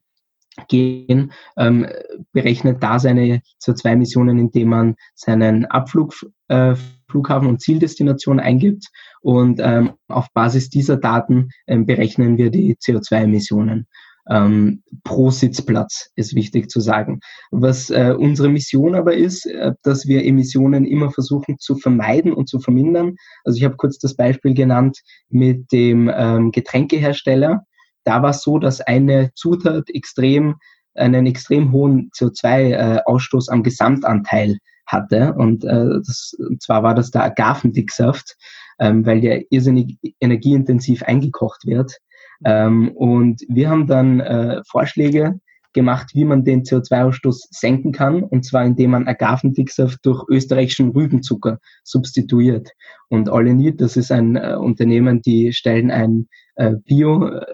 gehen, 0.68 1.32
ähm, 1.56 1.86
berechnet 2.32 2.82
da 2.82 2.98
seine 2.98 3.42
CO2-Emissionen, 3.62 4.38
indem 4.38 4.68
man 4.68 4.96
seinen 5.14 5.66
Abflug, 5.66 6.14
äh, 6.48 6.74
Flughafen 7.08 7.48
und 7.48 7.60
Zieldestination 7.60 8.40
eingibt 8.40 8.86
und 9.20 9.60
ähm, 9.62 9.92
auf 10.08 10.26
Basis 10.34 10.68
dieser 10.68 10.96
Daten 10.96 11.48
ähm, 11.66 11.86
berechnen 11.86 12.36
wir 12.36 12.50
die 12.50 12.76
CO2-Emissionen 12.76 13.86
ähm, 14.28 14.82
pro 15.04 15.30
Sitzplatz, 15.30 16.10
ist 16.14 16.34
wichtig 16.34 16.70
zu 16.70 16.80
sagen. 16.80 17.20
Was 17.50 17.90
äh, 17.90 18.14
unsere 18.16 18.48
Mission 18.48 18.94
aber 18.94 19.14
ist, 19.14 19.46
äh, 19.46 19.72
dass 19.82 20.06
wir 20.06 20.24
Emissionen 20.24 20.84
immer 20.84 21.10
versuchen 21.10 21.58
zu 21.58 21.76
vermeiden 21.76 22.32
und 22.32 22.48
zu 22.48 22.60
vermindern. 22.60 23.16
Also 23.44 23.56
ich 23.58 23.64
habe 23.64 23.76
kurz 23.76 23.98
das 23.98 24.14
Beispiel 24.14 24.54
genannt 24.54 24.98
mit 25.30 25.72
dem 25.72 26.10
ähm, 26.14 26.50
Getränkehersteller. 26.52 27.64
Da 28.08 28.22
war 28.22 28.30
es 28.30 28.40
so, 28.42 28.58
dass 28.58 28.80
eine 28.80 29.32
Zutat 29.34 29.90
extrem 29.90 30.56
einen 30.94 31.26
extrem 31.26 31.72
hohen 31.72 32.10
CO2-Ausstoß 32.10 33.48
äh, 33.48 33.52
am 33.52 33.62
Gesamtanteil 33.62 34.58
hatte. 34.86 35.34
Und, 35.34 35.64
äh, 35.64 35.84
das, 35.98 36.34
und 36.38 36.62
zwar 36.62 36.82
war 36.82 36.94
das 36.94 37.10
der 37.10 37.24
Agavendicksaft, 37.24 38.36
ähm, 38.80 39.04
weil 39.06 39.20
der 39.20 39.44
irrsinnig 39.50 39.98
energieintensiv 40.20 41.02
eingekocht 41.02 41.66
wird. 41.66 41.98
Ähm, 42.44 42.90
und 42.94 43.42
wir 43.48 43.68
haben 43.68 43.86
dann 43.86 44.20
äh, 44.20 44.62
Vorschläge 44.66 45.38
gemacht, 45.74 46.10
wie 46.14 46.24
man 46.24 46.44
den 46.44 46.62
CO2-Ausstoß 46.62 47.48
senken 47.50 47.92
kann, 47.92 48.22
und 48.22 48.44
zwar 48.44 48.64
indem 48.64 48.92
man 48.92 49.06
Agavendicksaft 49.06 49.98
durch 50.02 50.24
österreichischen 50.28 50.90
Rübenzucker 50.90 51.58
substituiert. 51.84 52.70
Und 53.08 53.28
All 53.28 53.44
Need, 53.44 53.80
das 53.80 53.96
ist 53.96 54.10
ein 54.10 54.36
äh, 54.36 54.56
Unternehmen, 54.58 55.20
die 55.20 55.52
stellen 55.52 55.90
ein 55.90 56.28
äh, 56.56 56.74
Bio 56.84 57.26
äh, 57.26 57.44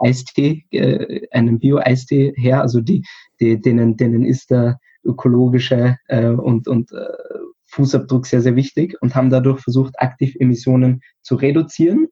Eistee, 0.00 0.64
äh, 0.70 1.26
einen 1.30 1.58
Bio-Eistee 1.58 2.32
her, 2.36 2.62
also 2.62 2.80
die, 2.80 3.04
die, 3.40 3.60
denen, 3.60 3.96
denen 3.96 4.24
ist 4.24 4.50
der 4.50 4.78
ökologische 5.04 5.96
äh, 6.08 6.28
und, 6.28 6.68
und 6.68 6.92
äh, 6.92 7.06
Fußabdruck 7.66 8.26
sehr, 8.26 8.40
sehr 8.40 8.56
wichtig 8.56 8.96
und 9.00 9.14
haben 9.14 9.30
dadurch 9.30 9.60
versucht, 9.60 9.94
aktiv 9.98 10.34
Emissionen 10.38 11.00
zu 11.22 11.36
reduzieren 11.36 12.08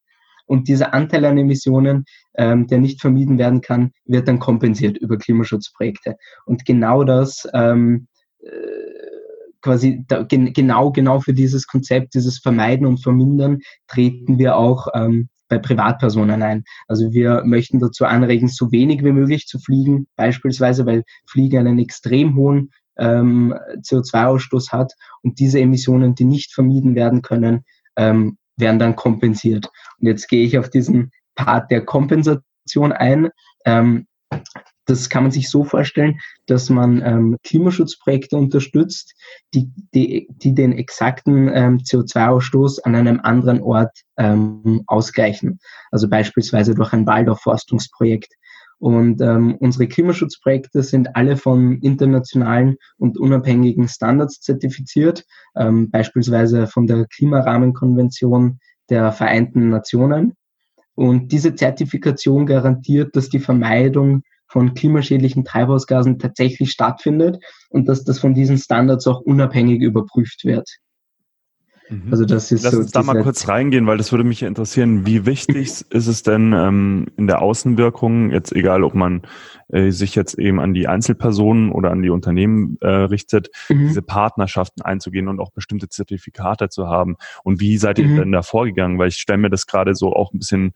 und 0.48 0.66
dieser 0.68 0.94
Anteil 0.94 1.24
an 1.26 1.38
Emissionen, 1.38 2.06
ähm, 2.34 2.66
der 2.66 2.78
nicht 2.78 3.00
vermieden 3.00 3.38
werden 3.38 3.60
kann, 3.60 3.92
wird 4.06 4.26
dann 4.28 4.38
kompensiert 4.38 4.96
über 4.96 5.18
Klimaschutzprojekte. 5.18 6.16
Und 6.46 6.64
genau 6.64 7.04
das 7.04 7.46
ähm, 7.52 8.08
äh, 8.40 8.48
quasi 9.60 10.04
da, 10.08 10.22
gen, 10.22 10.54
genau 10.54 10.90
genau 10.90 11.20
für 11.20 11.34
dieses 11.34 11.66
Konzept, 11.66 12.14
dieses 12.14 12.38
Vermeiden 12.38 12.86
und 12.86 13.02
Vermindern 13.02 13.58
treten 13.88 14.38
wir 14.38 14.56
auch 14.56 14.88
ähm, 14.94 15.28
bei 15.48 15.58
Privatpersonen 15.58 16.42
ein. 16.42 16.64
Also 16.86 17.12
wir 17.12 17.42
möchten 17.44 17.78
dazu 17.78 18.04
anregen, 18.04 18.48
so 18.48 18.70
wenig 18.72 19.04
wie 19.04 19.12
möglich 19.12 19.46
zu 19.46 19.58
fliegen, 19.58 20.06
beispielsweise, 20.16 20.86
weil 20.86 21.04
Fliegen 21.26 21.66
einen 21.66 21.78
extrem 21.78 22.36
hohen 22.36 22.70
ähm, 22.98 23.54
CO2-Ausstoß 23.80 24.72
hat 24.72 24.92
und 25.22 25.38
diese 25.38 25.60
Emissionen, 25.60 26.14
die 26.14 26.24
nicht 26.24 26.52
vermieden 26.52 26.94
werden 26.94 27.22
können, 27.22 27.64
ähm, 27.96 28.38
werden 28.56 28.78
dann 28.78 28.96
kompensiert. 28.96 29.70
Und 30.00 30.06
jetzt 30.06 30.28
gehe 30.28 30.44
ich 30.44 30.58
auf 30.58 30.68
diesen 30.68 31.12
Part 31.34 31.70
der 31.70 31.84
Kompensation 31.84 32.92
ein. 32.92 33.30
Ähm, 33.64 34.06
das 34.88 35.10
kann 35.10 35.24
man 35.24 35.32
sich 35.32 35.50
so 35.50 35.64
vorstellen, 35.64 36.18
dass 36.46 36.70
man 36.70 37.02
ähm, 37.04 37.36
Klimaschutzprojekte 37.44 38.36
unterstützt, 38.36 39.14
die, 39.54 39.70
die, 39.94 40.28
die 40.30 40.54
den 40.54 40.72
exakten 40.72 41.48
ähm, 41.52 41.78
CO2-Ausstoß 41.78 42.80
an 42.84 42.94
einem 42.94 43.20
anderen 43.20 43.60
Ort 43.60 44.00
ähm, 44.16 44.82
ausgleichen. 44.86 45.60
Also 45.90 46.08
beispielsweise 46.08 46.74
durch 46.74 46.92
ein 46.92 47.06
Waldaufforstungsprojekt 47.06 48.32
und 48.78 49.20
ähm, 49.20 49.56
unsere 49.56 49.88
Klimaschutzprojekte 49.88 50.82
sind 50.82 51.16
alle 51.16 51.36
von 51.36 51.78
internationalen 51.80 52.76
und 52.96 53.18
unabhängigen 53.18 53.88
Standards 53.88 54.40
zertifiziert, 54.40 55.24
ähm, 55.56 55.90
beispielsweise 55.90 56.66
von 56.68 56.86
der 56.86 57.06
Klimarahmenkonvention 57.06 58.60
der 58.88 59.12
Vereinten 59.12 59.68
Nationen. 59.68 60.34
Und 60.94 61.32
diese 61.32 61.54
Zertifikation 61.54 62.46
garantiert, 62.46 63.14
dass 63.16 63.28
die 63.28 63.40
Vermeidung 63.40 64.22
von 64.48 64.74
klimaschädlichen 64.74 65.44
Treibhausgasen 65.44 66.18
tatsächlich 66.18 66.70
stattfindet 66.70 67.42
und 67.68 67.88
dass 67.88 68.04
das 68.04 68.18
von 68.18 68.34
diesen 68.34 68.58
Standards 68.58 69.06
auch 69.06 69.20
unabhängig 69.20 69.80
überprüft 69.82 70.44
wird. 70.44 70.68
Mhm. 71.90 72.08
Also 72.10 72.24
das 72.24 72.52
ist 72.52 72.64
Lass 72.64 72.72
so 72.72 72.80
uns 72.80 72.90
da 72.90 73.02
mal 73.02 73.22
kurz 73.22 73.48
reingehen, 73.48 73.86
weil 73.86 73.96
das 73.96 74.12
würde 74.12 74.24
mich 74.24 74.42
interessieren. 74.42 75.06
Wie 75.06 75.26
wichtig 75.26 75.84
ist 75.90 76.06
es 76.06 76.22
denn 76.22 76.52
ähm, 76.52 77.06
in 77.16 77.26
der 77.26 77.40
Außenwirkung, 77.40 78.30
jetzt 78.30 78.52
egal, 78.52 78.84
ob 78.84 78.94
man 78.94 79.22
äh, 79.68 79.90
sich 79.90 80.14
jetzt 80.14 80.38
eben 80.38 80.60
an 80.60 80.74
die 80.74 80.88
Einzelpersonen 80.88 81.72
oder 81.72 81.90
an 81.90 82.02
die 82.02 82.10
Unternehmen 82.10 82.76
äh, 82.80 82.88
richtet, 82.88 83.48
mhm. 83.68 83.88
diese 83.88 84.02
Partnerschaften 84.02 84.82
einzugehen 84.82 85.28
und 85.28 85.40
auch 85.40 85.50
bestimmte 85.50 85.88
Zertifikate 85.88 86.68
zu 86.68 86.88
haben? 86.88 87.16
Und 87.42 87.60
wie 87.60 87.78
seid 87.78 87.98
ihr 87.98 88.06
mhm. 88.06 88.16
denn 88.16 88.32
da 88.32 88.42
vorgegangen? 88.42 88.98
Weil 88.98 89.08
ich 89.08 89.16
stelle 89.16 89.38
mir 89.38 89.50
das 89.50 89.66
gerade 89.66 89.94
so 89.94 90.12
auch 90.14 90.32
ein 90.32 90.38
bisschen 90.38 90.72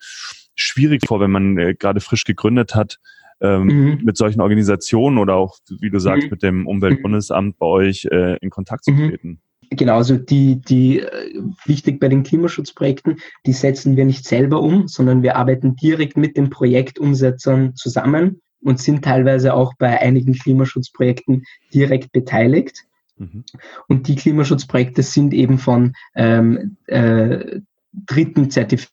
schwierig 0.55 1.07
vor, 1.07 1.21
wenn 1.21 1.31
man 1.31 1.59
äh, 1.59 1.75
gerade 1.75 2.01
frisch 2.01 2.25
gegründet 2.25 2.75
hat, 2.75 2.99
ähm, 3.43 3.65
mhm. 3.65 3.99
mit 4.05 4.17
solchen 4.17 4.41
Organisationen 4.41 5.19
oder 5.19 5.35
auch, 5.35 5.59
wie 5.81 5.91
du 5.91 5.99
sagst, 5.99 6.25
mhm. 6.25 6.31
mit 6.31 6.43
dem 6.43 6.67
Umweltbundesamt 6.67 7.59
bei 7.59 7.67
euch 7.67 8.07
äh, 8.11 8.37
in 8.39 8.51
Kontakt 8.51 8.85
zu 8.85 8.93
mhm. 8.93 9.09
treten? 9.11 9.43
Genauso 9.71 10.17
die, 10.17 10.61
die 10.61 11.01
äh, 11.01 11.43
wichtig 11.65 11.99
bei 11.99 12.09
den 12.09 12.23
Klimaschutzprojekten, 12.23 13.17
die 13.47 13.53
setzen 13.53 13.97
wir 13.97 14.05
nicht 14.05 14.25
selber 14.27 14.61
um, 14.63 14.87
sondern 14.87 15.23
wir 15.23 15.37
arbeiten 15.37 15.77
direkt 15.77 16.17
mit 16.17 16.37
den 16.37 16.51
Projektumsetzern 16.51 17.75
zusammen 17.75 18.43
und 18.61 18.79
sind 18.79 19.05
teilweise 19.05 19.55
auch 19.55 19.73
bei 19.79 20.01
einigen 20.01 20.35
Klimaschutzprojekten 20.35 21.43
direkt 21.75 22.13
beteiligt. 22.13 22.85
Mhm. 23.17 23.45
Und 23.89 24.09
die 24.09 24.15
Klimaschutzprojekte 24.15 25.03
sind 25.03 25.35
eben 25.35 25.59
von 25.59 25.95
ähm, 26.15 26.77
äh, 26.87 27.61
Dritten 27.93 28.51
zertifiziert, 28.51 28.93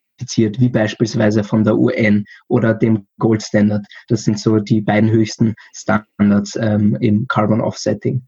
wie 0.60 0.70
beispielsweise 0.70 1.44
von 1.44 1.64
der 1.64 1.78
UN 1.78 2.26
oder 2.48 2.74
dem 2.74 3.08
Gold 3.18 3.44
Standard. 3.44 3.86
Das 4.08 4.24
sind 4.24 4.40
so 4.40 4.58
die 4.58 4.82
beiden 4.82 5.10
höchsten 5.10 5.56
Standards 5.74 6.56
ähm, 6.56 6.98
im 7.00 7.28
Carbon 7.28 7.62
Offsetting. 7.62 8.26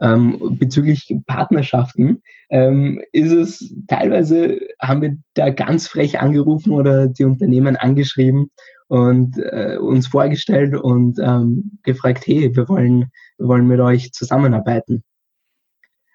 Ähm, 0.00 0.56
bezüglich 0.58 1.12
Partnerschaften 1.26 2.22
ähm, 2.50 3.02
ist 3.12 3.32
es 3.32 3.74
teilweise, 3.88 4.60
haben 4.80 5.02
wir 5.02 5.16
da 5.34 5.50
ganz 5.50 5.88
frech 5.88 6.20
angerufen 6.20 6.72
oder 6.72 7.08
die 7.08 7.24
Unternehmen 7.24 7.76
angeschrieben 7.76 8.50
und 8.86 9.38
äh, 9.38 9.76
uns 9.78 10.06
vorgestellt 10.06 10.76
und 10.76 11.18
ähm, 11.18 11.78
gefragt, 11.82 12.26
hey, 12.26 12.54
wir 12.54 12.68
wollen, 12.68 13.10
wir 13.38 13.48
wollen 13.48 13.66
mit 13.66 13.80
euch 13.80 14.12
zusammenarbeiten. 14.12 15.02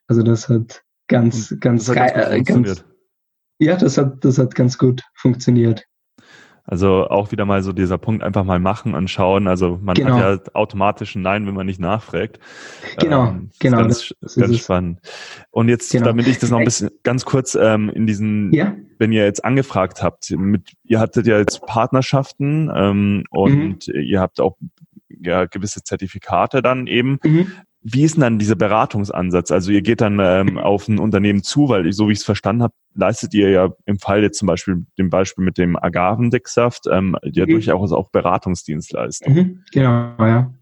Also 0.07 0.23
das 0.23 0.47
hat 0.47 0.83
ganz, 1.07 1.55
ganz, 1.59 1.85
das 1.85 1.95
hat 1.97 2.15
ganz, 2.15 2.27
äh, 2.29 2.41
ganz 2.41 2.85
ja, 3.63 3.75
das 3.75 3.97
hat, 3.97 4.23
das 4.23 4.37
hat 4.37 4.55
ganz 4.55 4.77
gut 4.77 5.01
funktioniert. 5.15 5.85
Also 6.65 7.09
auch 7.09 7.31
wieder 7.31 7.43
mal 7.43 7.61
so 7.61 7.73
dieser 7.73 7.97
Punkt, 7.97 8.23
einfach 8.23 8.45
mal 8.45 8.59
machen 8.59 8.93
und 8.93 9.09
schauen. 9.09 9.47
Also 9.47 9.79
man 9.81 9.95
genau. 9.95 10.15
hat 10.15 10.47
ja 10.47 10.53
automatisch 10.53 11.15
ein 11.15 11.21
Nein, 11.21 11.45
wenn 11.45 11.53
man 11.53 11.65
nicht 11.65 11.79
nachfragt. 11.79 12.39
Genau, 12.99 13.27
ähm, 13.27 13.49
genau. 13.59 13.79
Ganz, 13.79 14.13
das, 14.21 14.35
ganz 14.35 14.59
spannend. 14.59 14.99
Und 15.51 15.67
jetzt, 15.67 15.91
genau. 15.91 16.05
damit 16.05 16.27
ich 16.27 16.39
das 16.39 16.51
noch 16.51 16.59
ein 16.59 16.65
bisschen 16.65 16.89
ganz 17.03 17.25
kurz 17.25 17.55
ähm, 17.55 17.89
in 17.89 18.07
diesen, 18.07 18.53
ja. 18.53 18.75
wenn 18.97 19.11
ihr 19.11 19.25
jetzt 19.25 19.43
angefragt 19.43 20.01
habt, 20.01 20.31
mit, 20.31 20.71
ihr 20.85 21.01
hattet 21.01 21.27
ja 21.27 21.37
jetzt 21.37 21.65
Partnerschaften 21.65 22.71
ähm, 22.73 23.25
und 23.29 23.87
mhm. 23.87 23.93
ihr 24.01 24.21
habt 24.21 24.39
auch 24.39 24.55
ja 25.09 25.45
gewisse 25.45 25.83
Zertifikate 25.83 26.61
dann 26.61 26.87
eben. 26.87 27.19
Mhm. 27.23 27.51
Wie 27.83 28.03
ist 28.03 28.15
denn 28.15 28.21
dann 28.21 28.39
dieser 28.39 28.55
Beratungsansatz? 28.55 29.51
Also 29.51 29.71
ihr 29.71 29.81
geht 29.81 29.99
dann 29.99 30.19
ähm, 30.21 30.57
auf 30.57 30.87
ein 30.87 30.99
Unternehmen 30.99 31.43
zu, 31.43 31.67
weil 31.67 31.91
so 31.91 32.07
wie 32.07 32.13
ich 32.13 32.19
es 32.19 32.23
verstanden 32.23 32.63
habe, 32.63 32.73
leistet 32.95 33.33
ihr 33.33 33.49
ja 33.49 33.69
im 33.85 33.99
Fall 33.99 34.23
jetzt 34.23 34.39
zum 34.39 34.47
Beispiel 34.47 34.85
dem 34.97 35.09
Beispiel 35.09 35.43
mit 35.43 35.57
dem 35.57 35.75
Agavendicksaft 35.75 36.85
ähm, 36.89 37.17
ja 37.23 37.45
mhm. 37.45 37.51
durchaus 37.51 37.91
auch 37.91 38.09
Beratungsdienstleistung. 38.09 39.33
Mhm, 39.33 39.63
genau, 39.71 40.15
ja. 40.19 40.53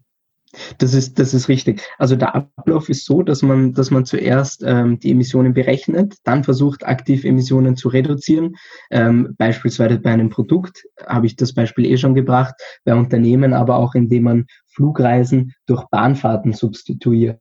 Das 0.78 0.92
ist, 0.92 1.18
das 1.18 1.32
ist 1.32 1.48
richtig. 1.48 1.82
Also 1.98 2.14
der 2.14 2.34
Ablauf 2.34 2.90
ist 2.90 3.06
so, 3.06 3.22
dass 3.22 3.42
man, 3.42 3.72
dass 3.72 3.90
man 3.90 4.04
zuerst 4.04 4.62
ähm, 4.66 4.98
die 4.98 5.10
Emissionen 5.10 5.54
berechnet, 5.54 6.16
dann 6.24 6.44
versucht, 6.44 6.84
aktiv 6.84 7.24
Emissionen 7.24 7.76
zu 7.76 7.88
reduzieren. 7.88 8.56
Ähm, 8.90 9.34
beispielsweise 9.38 9.98
bei 9.98 10.10
einem 10.10 10.28
Produkt 10.28 10.84
habe 11.06 11.26
ich 11.26 11.36
das 11.36 11.54
Beispiel 11.54 11.86
eh 11.86 11.96
schon 11.96 12.14
gebracht, 12.14 12.54
bei 12.84 12.94
Unternehmen 12.94 13.54
aber 13.54 13.76
auch, 13.76 13.94
indem 13.94 14.24
man 14.24 14.46
Flugreisen 14.74 15.54
durch 15.66 15.84
Bahnfahrten 15.90 16.52
substituiert 16.52 17.40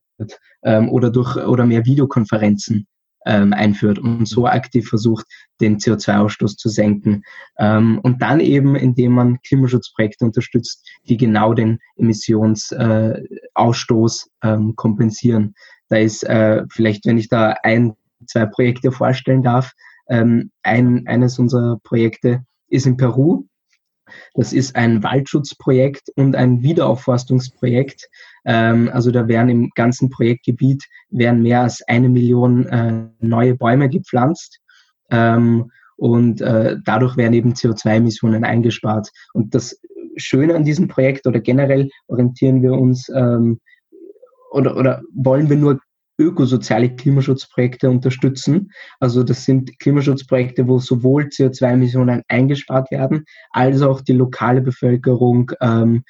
ähm, 0.63 0.89
oder 0.89 1.09
durch 1.09 1.35
oder 1.35 1.65
mehr 1.65 1.85
Videokonferenzen 1.85 2.87
ähm, 3.25 3.53
einführt 3.53 3.99
und 3.99 4.27
so 4.27 4.47
aktiv 4.47 4.89
versucht, 4.89 5.27
den 5.59 5.77
CO2-Ausstoß 5.77 6.57
zu 6.57 6.69
senken. 6.69 7.23
Ähm, 7.59 7.99
und 7.99 8.19
dann 8.21 8.39
eben, 8.39 8.75
indem 8.75 9.13
man 9.13 9.39
Klimaschutzprojekte 9.41 10.25
unterstützt, 10.25 10.87
die 11.07 11.17
genau 11.17 11.53
den 11.53 11.79
Emissionsausstoß 11.97 14.29
äh, 14.43 14.49
ähm, 14.49 14.75
kompensieren. 14.75 15.53
Da 15.89 15.97
ist 15.97 16.23
äh, 16.23 16.63
vielleicht, 16.71 17.05
wenn 17.05 17.17
ich 17.17 17.29
da 17.29 17.55
ein, 17.63 17.93
zwei 18.25 18.45
Projekte 18.45 18.91
vorstellen 18.91 19.43
darf, 19.43 19.73
ähm, 20.09 20.51
ein, 20.63 21.07
eines 21.07 21.39
unserer 21.39 21.79
Projekte 21.83 22.43
ist 22.69 22.85
in 22.85 22.97
Peru. 22.97 23.45
Das 24.33 24.53
ist 24.53 24.75
ein 24.75 25.03
Waldschutzprojekt 25.03 26.09
und 26.15 26.35
ein 26.35 26.63
Wiederaufforstungsprojekt. 26.63 28.09
Ähm, 28.45 28.89
also 28.93 29.11
da 29.11 29.27
werden 29.27 29.49
im 29.49 29.69
ganzen 29.75 30.09
Projektgebiet 30.09 30.83
werden 31.09 31.41
mehr 31.41 31.61
als 31.61 31.81
eine 31.87 32.09
Million 32.09 32.65
äh, 32.67 33.07
neue 33.19 33.55
Bäume 33.55 33.89
gepflanzt. 33.89 34.59
Ähm, 35.09 35.71
und 35.97 36.41
äh, 36.41 36.77
dadurch 36.83 37.15
werden 37.15 37.33
eben 37.33 37.53
CO2-Emissionen 37.53 38.43
eingespart. 38.43 39.09
Und 39.33 39.53
das 39.53 39.79
Schöne 40.15 40.55
an 40.55 40.63
diesem 40.63 40.87
Projekt 40.87 41.27
oder 41.27 41.39
generell 41.39 41.89
orientieren 42.07 42.61
wir 42.63 42.73
uns 42.73 43.07
ähm, 43.09 43.59
oder, 44.51 44.75
oder 44.75 45.01
wollen 45.13 45.49
wir 45.49 45.57
nur 45.57 45.79
ökosoziale 46.21 46.95
Klimaschutzprojekte 46.95 47.89
unterstützen. 47.89 48.71
Also 48.99 49.23
das 49.23 49.45
sind 49.45 49.79
Klimaschutzprojekte, 49.79 50.67
wo 50.67 50.79
sowohl 50.79 51.23
CO2-Emissionen 51.23 52.21
eingespart 52.27 52.91
werden, 52.91 53.25
als 53.51 53.81
auch 53.81 54.01
die 54.01 54.13
lokale 54.13 54.61
Bevölkerung 54.61 55.51
ähm, 55.61 56.03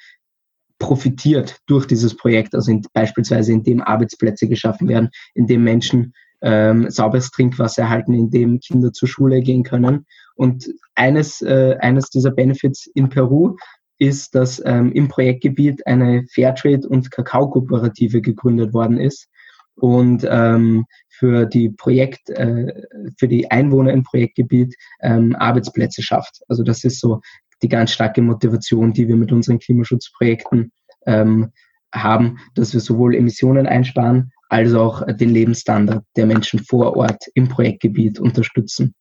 profitiert 0.78 1.58
durch 1.66 1.86
dieses 1.86 2.16
Projekt. 2.16 2.54
Also 2.54 2.70
in, 2.70 2.82
beispielsweise 2.92 3.52
indem 3.52 3.80
Arbeitsplätze 3.80 4.48
geschaffen 4.48 4.88
werden, 4.88 5.10
indem 5.34 5.64
Menschen 5.64 6.12
ähm, 6.42 6.90
sauberes 6.90 7.30
Trinkwasser 7.30 7.82
erhalten, 7.82 8.14
indem 8.14 8.58
Kinder 8.60 8.92
zur 8.92 9.08
Schule 9.08 9.40
gehen 9.40 9.62
können. 9.62 10.06
Und 10.34 10.68
eines, 10.94 11.40
äh, 11.40 11.76
eines 11.80 12.10
dieser 12.10 12.32
Benefits 12.32 12.86
in 12.94 13.08
Peru 13.08 13.56
ist, 13.98 14.34
dass 14.34 14.60
ähm, 14.64 14.90
im 14.92 15.06
Projektgebiet 15.06 15.86
eine 15.86 16.24
Fairtrade- 16.34 16.88
und 16.88 17.12
Kakaokooperative 17.12 18.20
gegründet 18.20 18.74
worden 18.74 18.98
ist 18.98 19.28
und 19.76 20.26
ähm, 20.28 20.84
für 21.08 21.46
die 21.46 21.70
Projekt, 21.70 22.30
äh, 22.30 22.82
für 23.18 23.28
die 23.28 23.50
Einwohner 23.50 23.92
im 23.92 24.02
Projektgebiet 24.02 24.74
ähm, 25.00 25.34
Arbeitsplätze 25.36 26.02
schafft. 26.02 26.40
Also 26.48 26.62
das 26.62 26.84
ist 26.84 27.00
so 27.00 27.20
die 27.62 27.68
ganz 27.68 27.92
starke 27.92 28.22
Motivation, 28.22 28.92
die 28.92 29.08
wir 29.08 29.16
mit 29.16 29.32
unseren 29.32 29.58
Klimaschutzprojekten 29.58 30.72
ähm, 31.06 31.52
haben, 31.94 32.38
dass 32.54 32.72
wir 32.72 32.80
sowohl 32.80 33.14
Emissionen 33.14 33.66
einsparen, 33.66 34.32
als 34.48 34.74
auch 34.74 35.06
den 35.06 35.30
Lebensstandard 35.30 36.04
der 36.16 36.26
Menschen 36.26 36.60
vor 36.60 36.96
Ort 36.96 37.24
im 37.34 37.48
Projektgebiet 37.48 38.18
unterstützen. 38.18 38.94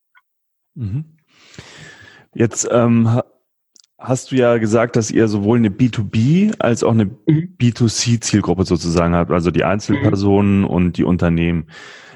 Mhm. 0.75 1.17
Jetzt 2.33 2.67
ähm, 2.71 3.21
hast 4.01 4.31
du 4.31 4.35
ja 4.35 4.57
gesagt, 4.57 4.95
dass 4.95 5.11
ihr 5.11 5.27
sowohl 5.27 5.59
eine 5.59 5.69
B2B 5.69 6.55
als 6.59 6.83
auch 6.83 6.91
eine 6.91 7.05
mhm. 7.05 7.55
B2C-Zielgruppe 7.59 8.65
sozusagen 8.65 9.15
habt, 9.15 9.31
also 9.31 9.51
die 9.51 9.63
Einzelpersonen 9.63 10.61
mhm. 10.61 10.67
und 10.67 10.97
die 10.97 11.03
Unternehmen. 11.03 11.67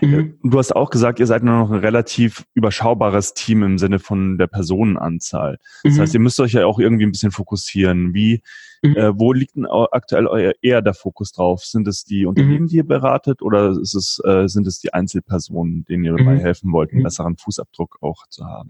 Mhm. 0.02 0.40
Du 0.44 0.58
hast 0.58 0.76
auch 0.76 0.90
gesagt, 0.90 1.20
ihr 1.20 1.28
seid 1.28 1.44
nur 1.44 1.58
noch 1.58 1.72
ein 1.72 1.80
relativ 1.80 2.44
überschaubares 2.56 3.34
Team 3.34 3.64
im 3.64 3.78
Sinne 3.78 4.00
von 4.00 4.38
der 4.38 4.48
Personenanzahl. 4.48 5.60
Das 5.84 5.94
mhm. 5.94 6.00
heißt, 6.02 6.14
ihr 6.16 6.20
müsst 6.20 6.40
euch 6.40 6.54
ja 6.54 6.66
auch 6.66 6.80
irgendwie 6.80 7.06
ein 7.06 7.12
bisschen 7.12 7.32
fokussieren. 7.32 8.14
Wie, 8.14 8.42
mhm. 8.82 8.96
äh, 8.98 9.20
wo 9.20 9.32
liegt 9.32 9.56
denn 9.56 9.68
aktuell 9.68 10.26
euer, 10.26 10.54
eher 10.62 10.82
der 10.82 10.96
Fokus 10.96 11.32
drauf? 11.32 11.64
Sind 11.64 11.88
es 11.88 12.04
die 12.04 12.26
Unternehmen, 12.26 12.68
die 12.68 12.78
ihr 12.78 12.88
beratet 12.88 13.44
oder 13.44 13.70
ist 13.70 13.94
es, 13.94 14.20
äh, 14.26 14.48
sind 14.48 14.66
es 14.66 14.80
die 14.80 14.92
Einzelpersonen, 14.92 15.86
denen 15.86 16.04
ihr 16.04 16.16
dabei 16.16 16.40
helfen 16.40 16.72
wollt, 16.72 16.92
einen 16.92 17.04
besseren 17.04 17.38
Fußabdruck 17.38 18.00
auch 18.02 18.28
zu 18.30 18.44
haben? 18.46 18.68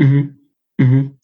Mhm. 0.77 1.17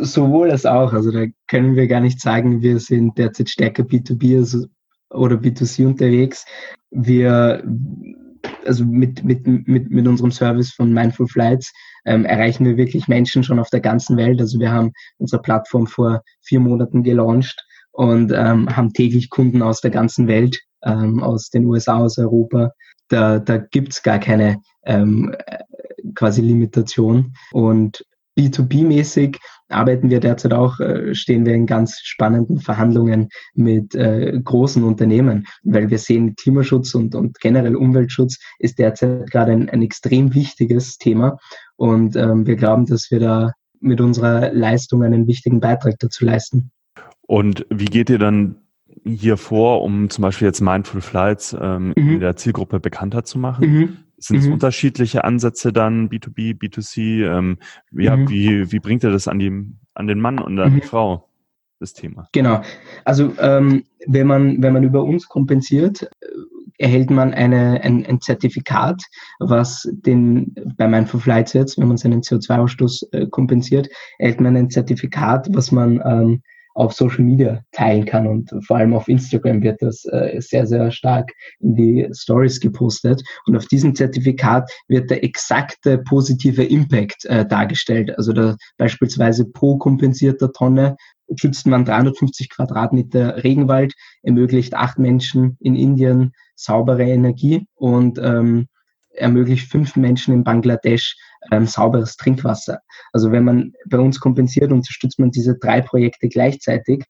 Sowohl 0.00 0.50
als 0.50 0.66
auch. 0.66 0.92
Also 0.92 1.10
da 1.10 1.26
können 1.48 1.76
wir 1.76 1.86
gar 1.86 2.00
nicht 2.00 2.20
sagen, 2.20 2.62
wir 2.62 2.78
sind 2.80 3.16
derzeit 3.18 3.48
stärker 3.48 3.84
B2B 3.84 4.38
also, 4.38 4.66
oder 5.10 5.36
B2C 5.36 5.86
unterwegs. 5.86 6.44
Wir, 6.90 7.62
also 8.64 8.84
mit, 8.84 9.24
mit, 9.24 9.46
mit, 9.46 9.90
mit 9.90 10.08
unserem 10.08 10.32
Service 10.32 10.72
von 10.72 10.92
Mindful 10.92 11.28
Flights 11.28 11.72
ähm, 12.04 12.24
erreichen 12.24 12.64
wir 12.64 12.76
wirklich 12.76 13.08
Menschen 13.08 13.44
schon 13.44 13.58
auf 13.58 13.70
der 13.70 13.80
ganzen 13.80 14.16
Welt. 14.16 14.40
Also 14.40 14.58
wir 14.58 14.72
haben 14.72 14.92
unsere 15.18 15.40
Plattform 15.40 15.86
vor 15.86 16.22
vier 16.42 16.60
Monaten 16.60 17.02
gelauncht 17.02 17.64
und 17.92 18.32
ähm, 18.32 18.74
haben 18.74 18.92
täglich 18.92 19.30
Kunden 19.30 19.62
aus 19.62 19.80
der 19.80 19.90
ganzen 19.90 20.26
Welt, 20.26 20.60
ähm, 20.82 21.22
aus 21.22 21.50
den 21.50 21.66
USA, 21.66 21.98
aus 21.98 22.18
Europa. 22.18 22.72
Da, 23.08 23.38
da 23.38 23.58
gibt's 23.58 24.02
gar 24.02 24.18
keine 24.18 24.60
ähm, 24.84 25.34
quasi 26.14 26.40
Limitation. 26.40 27.34
Und 27.52 28.04
B2B-mäßig 28.38 29.38
arbeiten 29.68 30.10
wir 30.10 30.20
derzeit 30.20 30.52
auch, 30.52 30.80
äh, 30.80 31.14
stehen 31.14 31.46
wir 31.46 31.54
in 31.54 31.66
ganz 31.66 32.00
spannenden 32.02 32.60
Verhandlungen 32.60 33.28
mit 33.54 33.94
äh, 33.94 34.38
großen 34.42 34.84
Unternehmen, 34.84 35.46
weil 35.62 35.90
wir 35.90 35.98
sehen, 35.98 36.34
Klimaschutz 36.36 36.94
und, 36.94 37.14
und 37.14 37.40
generell 37.40 37.76
Umweltschutz 37.76 38.38
ist 38.58 38.78
derzeit 38.78 39.30
gerade 39.30 39.52
ein, 39.52 39.68
ein 39.68 39.82
extrem 39.82 40.34
wichtiges 40.34 40.98
Thema. 40.98 41.38
Und 41.76 42.16
ähm, 42.16 42.46
wir 42.46 42.56
glauben, 42.56 42.86
dass 42.86 43.10
wir 43.10 43.20
da 43.20 43.52
mit 43.80 44.00
unserer 44.00 44.52
Leistung 44.52 45.02
einen 45.02 45.26
wichtigen 45.26 45.60
Beitrag 45.60 45.98
dazu 45.98 46.24
leisten. 46.24 46.70
Und 47.22 47.66
wie 47.70 47.86
geht 47.86 48.10
ihr 48.10 48.18
dann 48.18 48.56
hier 49.04 49.36
vor, 49.36 49.82
um 49.82 50.10
zum 50.10 50.22
Beispiel 50.22 50.46
jetzt 50.46 50.60
Mindful 50.60 51.00
Flights 51.00 51.56
ähm, 51.58 51.92
mhm. 51.96 52.14
in 52.14 52.20
der 52.20 52.36
Zielgruppe 52.36 52.78
bekannter 52.78 53.24
zu 53.24 53.38
machen? 53.38 53.68
Mhm. 53.68 53.96
Sind 54.22 54.38
es 54.38 54.46
mhm. 54.46 54.52
unterschiedliche 54.54 55.24
Ansätze 55.24 55.72
dann, 55.72 56.08
B2B, 56.08 56.56
B2C? 56.56 57.26
Ähm, 57.26 57.58
ja, 57.90 58.16
mhm. 58.16 58.28
wie, 58.30 58.70
wie 58.70 58.78
bringt 58.78 59.02
ihr 59.02 59.10
das 59.10 59.26
an, 59.26 59.40
die, 59.40 59.50
an 59.94 60.06
den 60.06 60.20
Mann 60.20 60.38
und 60.38 60.58
an 60.60 60.74
die 60.74 60.80
mhm. 60.80 60.86
Frau, 60.86 61.28
das 61.80 61.92
Thema? 61.92 62.28
Genau. 62.32 62.62
Also 63.04 63.32
ähm, 63.40 63.84
wenn, 64.06 64.28
man, 64.28 64.62
wenn 64.62 64.72
man 64.72 64.84
über 64.84 65.02
uns 65.02 65.28
kompensiert, 65.28 66.02
äh, 66.20 66.26
erhält 66.78 67.10
man 67.10 67.34
eine, 67.34 67.80
ein, 67.82 68.06
ein 68.06 68.20
Zertifikat, 68.20 69.02
was 69.40 69.88
den, 69.90 70.54
bei 70.76 70.86
Mindful 70.86 71.20
Flights 71.20 71.52
jetzt, 71.52 71.78
wenn 71.78 71.88
man 71.88 71.96
seinen 71.96 72.22
CO2-Ausstoß 72.22 73.12
äh, 73.12 73.26
kompensiert, 73.26 73.88
erhält 74.18 74.40
man 74.40 74.56
ein 74.56 74.70
Zertifikat, 74.70 75.48
was 75.52 75.72
man 75.72 76.00
ähm, 76.04 76.42
auf 76.74 76.92
Social 76.92 77.24
Media 77.24 77.62
teilen 77.72 78.04
kann. 78.04 78.26
Und 78.26 78.50
vor 78.66 78.76
allem 78.76 78.94
auf 78.94 79.08
Instagram 79.08 79.62
wird 79.62 79.82
das 79.82 80.04
äh, 80.06 80.40
sehr, 80.40 80.66
sehr 80.66 80.90
stark 80.90 81.30
in 81.60 81.74
die 81.76 82.08
Stories 82.12 82.60
gepostet. 82.60 83.22
Und 83.46 83.56
auf 83.56 83.66
diesem 83.66 83.94
Zertifikat 83.94 84.70
wird 84.88 85.10
der 85.10 85.24
exakte 85.24 85.98
positive 85.98 86.64
Impact 86.64 87.24
äh, 87.26 87.46
dargestellt. 87.46 88.16
Also 88.16 88.32
da 88.32 88.56
beispielsweise 88.78 89.44
pro 89.44 89.78
kompensierter 89.78 90.52
Tonne 90.52 90.96
schützt 91.36 91.66
man 91.66 91.84
350 91.84 92.50
Quadratmeter 92.50 93.42
Regenwald, 93.42 93.94
ermöglicht 94.22 94.74
acht 94.74 94.98
Menschen 94.98 95.56
in 95.60 95.74
Indien 95.74 96.32
saubere 96.54 97.04
Energie 97.04 97.66
und 97.74 98.18
ähm, 98.22 98.66
ermöglicht 99.14 99.70
fünf 99.70 99.96
Menschen 99.96 100.34
in 100.34 100.44
Bangladesch 100.44 101.16
ähm, 101.50 101.66
sauberes 101.66 102.16
Trinkwasser. 102.16 102.80
Also 103.12 103.32
wenn 103.32 103.44
man 103.44 103.72
bei 103.86 103.98
uns 103.98 104.20
kompensiert, 104.20 104.72
unterstützt 104.72 105.18
man 105.18 105.30
diese 105.30 105.58
drei 105.58 105.80
Projekte 105.80 106.28
gleichzeitig 106.28 107.04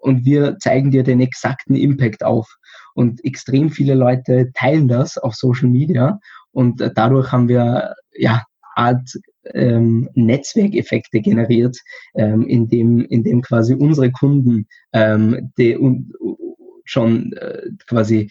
und 0.00 0.24
wir 0.24 0.58
zeigen 0.58 0.90
dir 0.90 1.02
den 1.02 1.20
exakten 1.20 1.74
Impact 1.74 2.24
auf. 2.24 2.48
Und 2.94 3.24
extrem 3.24 3.70
viele 3.70 3.94
Leute 3.94 4.50
teilen 4.54 4.88
das 4.88 5.16
auf 5.16 5.34
Social 5.34 5.68
Media 5.68 6.18
und 6.50 6.80
äh, 6.80 6.90
dadurch 6.94 7.32
haben 7.32 7.48
wir 7.48 7.94
ja 8.14 8.42
Art 8.74 9.08
ähm, 9.54 10.08
Netzwerkeffekte 10.14 11.20
generiert, 11.20 11.76
ähm, 12.14 12.46
in 12.46 12.68
dem 12.68 13.00
in 13.00 13.24
dem 13.24 13.42
quasi 13.42 13.74
unsere 13.74 14.10
Kunden 14.12 14.66
ähm, 14.92 15.52
die, 15.58 15.76
un, 15.76 16.12
schon 16.84 17.32
äh, 17.34 17.62
quasi 17.86 18.30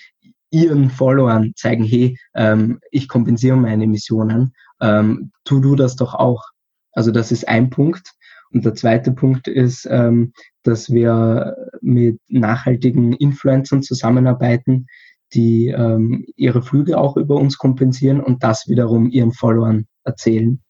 ihren 0.51 0.89
Followern 0.89 1.53
zeigen, 1.55 1.83
hey, 1.83 2.17
ähm, 2.35 2.79
ich 2.91 3.07
kompensiere 3.07 3.55
meine 3.55 3.85
Emissionen, 3.85 4.53
ähm, 4.81 5.31
tu 5.45 5.59
du 5.59 5.75
das 5.75 5.95
doch 5.95 6.13
auch. 6.13 6.45
Also 6.91 7.11
das 7.11 7.31
ist 7.31 7.47
ein 7.47 7.69
Punkt. 7.69 8.11
Und 8.51 8.65
der 8.65 8.75
zweite 8.75 9.11
Punkt 9.11 9.47
ist, 9.47 9.87
ähm, 9.89 10.33
dass 10.63 10.91
wir 10.91 11.55
mit 11.81 12.19
nachhaltigen 12.27 13.13
Influencern 13.13 13.81
zusammenarbeiten, 13.81 14.87
die 15.33 15.69
ähm, 15.69 16.25
ihre 16.35 16.61
Flüge 16.61 16.97
auch 16.97 17.15
über 17.15 17.35
uns 17.35 17.57
kompensieren 17.57 18.19
und 18.19 18.43
das 18.43 18.67
wiederum 18.67 19.09
ihren 19.09 19.31
Followern 19.31 19.87
erzählen. 20.03 20.61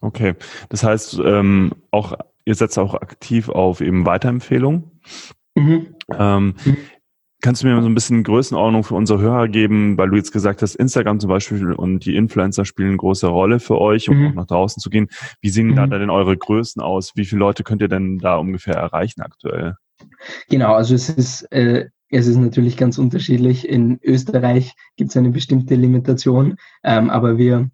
Okay, 0.00 0.34
das 0.70 0.82
heißt, 0.82 1.20
ähm, 1.24 1.72
auch 1.90 2.14
ihr 2.44 2.54
setzt 2.54 2.78
auch 2.78 2.94
aktiv 2.94 3.48
auf 3.48 3.80
eben 3.80 4.06
Weiterempfehlungen. 4.06 4.84
Mhm. 5.54 5.94
Ähm, 6.16 6.54
mhm. 6.64 6.76
Kannst 7.42 7.62
du 7.62 7.66
mir 7.66 7.80
so 7.80 7.88
ein 7.88 7.94
bisschen 7.94 8.24
Größenordnung 8.24 8.82
für 8.82 8.94
unsere 8.94 9.20
Hörer 9.20 9.48
geben, 9.48 9.98
weil 9.98 10.08
du 10.08 10.16
jetzt 10.16 10.32
gesagt 10.32 10.62
hast, 10.62 10.74
Instagram 10.74 11.20
zum 11.20 11.28
Beispiel 11.28 11.72
und 11.74 12.04
die 12.06 12.16
Influencer 12.16 12.64
spielen 12.64 12.88
eine 12.88 12.96
große 12.96 13.26
Rolle 13.26 13.60
für 13.60 13.78
euch, 13.78 14.08
um 14.08 14.18
mhm. 14.18 14.26
auch 14.28 14.34
nach 14.34 14.46
draußen 14.46 14.80
zu 14.80 14.88
gehen. 14.88 15.08
Wie 15.42 15.50
sehen 15.50 15.68
mhm. 15.68 15.76
da 15.76 15.86
denn 15.86 16.10
eure 16.10 16.36
Größen 16.36 16.80
aus? 16.80 17.12
Wie 17.14 17.26
viele 17.26 17.40
Leute 17.40 17.62
könnt 17.62 17.82
ihr 17.82 17.88
denn 17.88 18.18
da 18.18 18.36
ungefähr 18.36 18.74
erreichen 18.74 19.20
aktuell? 19.20 19.76
Genau, 20.48 20.74
also 20.74 20.94
es 20.94 21.10
ist, 21.10 21.42
äh, 21.52 21.86
es 22.10 22.26
ist 22.26 22.36
natürlich 22.36 22.76
ganz 22.76 22.98
unterschiedlich. 22.98 23.68
In 23.68 23.98
Österreich 24.02 24.72
gibt 24.96 25.10
es 25.10 25.16
eine 25.16 25.30
bestimmte 25.30 25.74
Limitation, 25.74 26.56
ähm, 26.84 27.10
aber 27.10 27.36
wir 27.36 27.70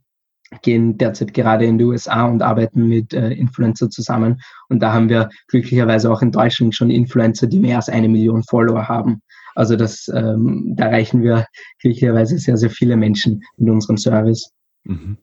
gehen 0.63 0.99
derzeit 0.99 1.33
gerade 1.33 1.65
in 1.65 1.79
die 1.79 1.85
USA 1.85 2.27
und 2.27 2.43
arbeiten 2.43 2.89
mit 2.89 3.15
äh, 3.15 3.31
Influencer 3.31 3.89
zusammen. 3.89 4.41
Und 4.69 4.81
da 4.81 4.93
haben 4.93 5.09
wir 5.09 5.31
glücklicherweise 5.49 6.11
auch 6.11 6.21
in 6.21 6.33
Deutschland 6.33 6.75
schon 6.75 6.91
Influencer, 6.91 7.47
die 7.47 7.59
mehr 7.59 7.77
als 7.77 7.89
eine 7.89 8.09
Million 8.09 8.43
Follower 8.43 8.89
haben. 8.89 9.23
Also 9.55 9.77
das, 9.77 10.11
ähm, 10.15 10.75
da 10.77 10.87
erreichen 10.87 11.23
wir 11.23 11.47
glücklicherweise 11.81 12.39
sehr, 12.39 12.57
sehr 12.57 12.71
viele 12.71 12.97
Menschen 12.97 13.43
in 13.59 13.71
unserem 13.71 13.97
Service. 13.97 14.51
Mhm. 14.85 15.19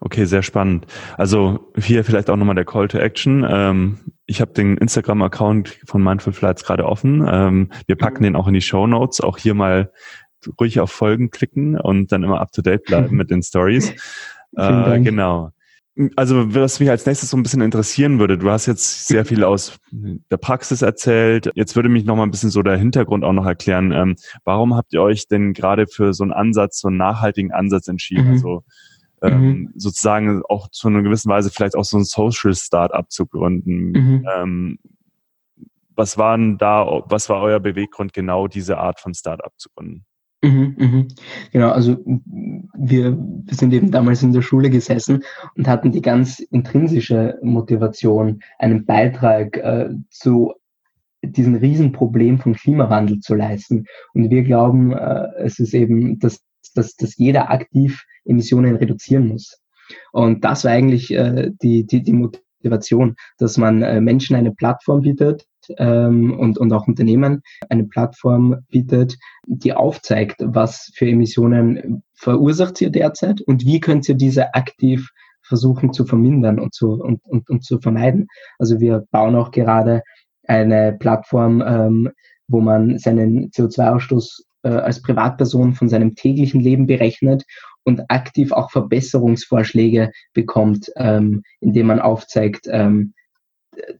Okay, 0.00 0.26
sehr 0.26 0.42
spannend. 0.42 0.86
Also 1.16 1.72
hier 1.76 2.04
vielleicht 2.04 2.28
auch 2.28 2.36
nochmal 2.36 2.54
der 2.54 2.66
Call 2.66 2.86
to 2.88 2.98
Action. 2.98 3.46
Ähm, 3.48 3.98
ich 4.26 4.40
habe 4.40 4.52
den 4.52 4.76
Instagram-Account 4.76 5.78
von 5.86 6.02
Mindful 6.02 6.32
Flights 6.32 6.64
gerade 6.64 6.84
offen. 6.84 7.26
Ähm, 7.28 7.70
wir 7.86 7.96
packen 7.96 8.18
mhm. 8.18 8.24
den 8.24 8.36
auch 8.36 8.46
in 8.46 8.54
die 8.54 8.60
Show 8.60 8.86
Notes. 8.86 9.20
Auch 9.20 9.38
hier 9.38 9.54
mal 9.54 9.90
ruhig 10.60 10.80
auf 10.80 10.90
Folgen 10.90 11.30
klicken 11.30 11.78
und 11.78 12.12
dann 12.12 12.22
immer 12.22 12.40
up 12.40 12.52
to 12.52 12.62
date 12.62 12.84
bleiben 12.84 13.16
mit 13.16 13.30
den 13.30 13.42
Stories. 13.42 13.92
Äh, 14.56 15.00
genau. 15.00 15.50
Also 16.14 16.54
was 16.54 16.78
mich 16.78 16.90
als 16.90 17.06
nächstes 17.06 17.30
so 17.30 17.38
ein 17.38 17.42
bisschen 17.42 17.62
interessieren 17.62 18.18
würde, 18.18 18.36
du 18.36 18.50
hast 18.50 18.66
jetzt 18.66 19.08
sehr 19.08 19.24
viel 19.24 19.44
aus 19.44 19.78
der 19.92 20.36
Praxis 20.36 20.82
erzählt. 20.82 21.50
Jetzt 21.54 21.74
würde 21.74 21.88
mich 21.88 22.04
noch 22.04 22.16
mal 22.16 22.24
ein 22.24 22.30
bisschen 22.30 22.50
so 22.50 22.62
der 22.62 22.76
Hintergrund 22.76 23.24
auch 23.24 23.32
noch 23.32 23.46
erklären. 23.46 23.92
Ähm, 23.92 24.16
warum 24.44 24.74
habt 24.74 24.92
ihr 24.92 25.00
euch 25.00 25.26
denn 25.26 25.54
gerade 25.54 25.86
für 25.86 26.12
so 26.12 26.22
einen 26.22 26.32
Ansatz, 26.32 26.80
so 26.80 26.88
einen 26.88 26.98
nachhaltigen 26.98 27.50
Ansatz 27.50 27.88
entschieden? 27.88 28.26
Mhm. 28.26 28.32
Also 28.32 28.64
ähm, 29.22 29.40
mhm. 29.40 29.72
sozusagen 29.74 30.42
auch 30.48 30.68
zu 30.68 30.88
einer 30.88 31.02
gewissen 31.02 31.30
Weise 31.30 31.50
vielleicht 31.50 31.76
auch 31.76 31.84
so 31.84 31.96
ein 31.96 32.04
Social 32.04 32.54
Startup 32.54 33.10
zu 33.10 33.26
gründen. 33.26 33.92
Mhm. 33.92 34.28
Ähm, 34.36 34.78
was 35.94 36.18
waren 36.18 36.58
da, 36.58 36.84
was 37.06 37.30
war 37.30 37.40
euer 37.40 37.58
Beweggrund, 37.58 38.12
genau 38.12 38.48
diese 38.48 38.76
Art 38.76 39.00
von 39.00 39.14
Startup 39.14 39.52
zu 39.56 39.70
gründen? 39.74 40.04
Mhm, 40.46 40.74
mhm. 40.78 41.08
Genau, 41.52 41.70
also 41.70 41.96
wir, 42.04 43.18
wir 43.18 43.54
sind 43.54 43.72
eben 43.72 43.90
damals 43.90 44.22
in 44.22 44.32
der 44.32 44.42
Schule 44.42 44.70
gesessen 44.70 45.24
und 45.56 45.66
hatten 45.66 45.90
die 45.90 46.02
ganz 46.02 46.38
intrinsische 46.38 47.38
Motivation, 47.42 48.40
einen 48.58 48.86
Beitrag 48.86 49.56
äh, 49.56 49.88
zu 50.10 50.54
diesem 51.22 51.56
Riesenproblem 51.56 52.38
vom 52.38 52.54
Klimawandel 52.54 53.18
zu 53.18 53.34
leisten. 53.34 53.86
Und 54.14 54.30
wir 54.30 54.44
glauben, 54.44 54.92
äh, 54.92 55.26
es 55.38 55.58
ist 55.58 55.74
eben, 55.74 56.20
dass, 56.20 56.40
dass, 56.74 56.94
dass 56.94 57.16
jeder 57.16 57.50
aktiv 57.50 58.04
Emissionen 58.24 58.76
reduzieren 58.76 59.26
muss. 59.26 59.60
Und 60.12 60.44
das 60.44 60.64
war 60.64 60.70
eigentlich 60.70 61.12
äh, 61.12 61.50
die, 61.60 61.86
die, 61.86 62.02
die 62.02 62.12
Motivation, 62.12 63.16
dass 63.38 63.56
man 63.56 63.82
äh, 63.82 64.00
Menschen 64.00 64.36
eine 64.36 64.52
Plattform 64.52 65.00
bietet, 65.00 65.46
ähm, 65.78 66.38
und, 66.38 66.58
und 66.58 66.72
auch 66.72 66.86
Unternehmen 66.86 67.42
eine 67.68 67.84
Plattform 67.84 68.56
bietet, 68.68 69.16
die 69.46 69.72
aufzeigt, 69.72 70.36
was 70.40 70.90
für 70.94 71.08
Emissionen 71.08 72.02
verursacht 72.14 72.80
ihr 72.80 72.90
derzeit 72.90 73.40
und 73.40 73.64
wie 73.64 73.80
könnt 73.80 74.08
ihr 74.08 74.14
diese 74.14 74.54
aktiv 74.54 75.10
versuchen 75.42 75.92
zu 75.92 76.04
vermindern 76.04 76.58
und 76.58 76.74
zu, 76.74 76.92
und, 76.92 77.20
und, 77.24 77.48
und 77.48 77.64
zu 77.64 77.78
vermeiden. 77.78 78.26
Also 78.58 78.80
wir 78.80 79.04
bauen 79.10 79.36
auch 79.36 79.50
gerade 79.50 80.02
eine 80.46 80.96
Plattform, 80.98 81.62
ähm, 81.66 82.10
wo 82.48 82.60
man 82.60 82.98
seinen 82.98 83.50
CO2-Ausstoß 83.50 84.42
äh, 84.62 84.68
als 84.68 85.02
Privatperson 85.02 85.74
von 85.74 85.88
seinem 85.88 86.14
täglichen 86.14 86.60
Leben 86.60 86.86
berechnet 86.86 87.44
und 87.84 88.02
aktiv 88.08 88.52
auch 88.52 88.70
Verbesserungsvorschläge 88.70 90.10
bekommt, 90.32 90.90
ähm, 90.96 91.42
indem 91.60 91.86
man 91.86 92.00
aufzeigt, 92.00 92.66
ähm, 92.70 93.14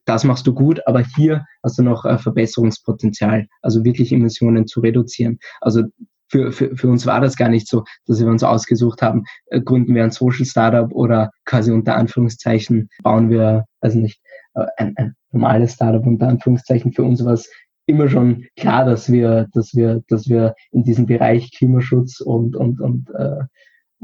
das 0.04 0.24
machst 0.24 0.46
du 0.46 0.54
gut, 0.54 0.80
aber 0.86 1.02
hier 1.16 1.44
hast 1.62 1.78
du 1.78 1.82
noch 1.82 2.04
äh, 2.04 2.18
Verbesserungspotenzial, 2.18 3.46
also 3.62 3.84
wirklich 3.84 4.12
Emissionen 4.12 4.66
zu 4.66 4.80
reduzieren. 4.80 5.38
Also 5.60 5.84
für, 6.28 6.52
für, 6.52 6.76
für 6.76 6.88
uns 6.88 7.06
war 7.06 7.20
das 7.20 7.36
gar 7.36 7.48
nicht 7.48 7.68
so, 7.68 7.84
dass 8.06 8.20
wir 8.20 8.28
uns 8.28 8.42
ausgesucht 8.42 9.02
haben, 9.02 9.24
äh, 9.46 9.60
gründen 9.60 9.94
wir 9.94 10.04
ein 10.04 10.10
Social 10.10 10.44
Startup 10.44 10.90
oder 10.92 11.30
quasi 11.44 11.70
unter 11.72 11.96
Anführungszeichen 11.96 12.88
bauen 13.02 13.30
wir, 13.30 13.64
also 13.80 13.98
nicht, 13.98 14.20
äh, 14.54 14.66
ein, 14.76 14.94
ein 14.96 15.14
normales 15.32 15.74
Startup 15.74 16.04
unter 16.04 16.28
Anführungszeichen. 16.28 16.92
Für 16.92 17.04
uns 17.04 17.24
war 17.24 17.34
es 17.34 17.50
immer 17.86 18.08
schon 18.08 18.46
klar, 18.56 18.84
dass 18.84 19.10
wir, 19.10 19.46
dass 19.52 19.74
wir, 19.74 20.02
dass 20.08 20.28
wir 20.28 20.54
in 20.72 20.82
diesem 20.82 21.06
Bereich 21.06 21.52
Klimaschutz 21.52 22.20
und, 22.20 22.56
und, 22.56 22.80
und 22.80 23.10
äh, 23.10 23.44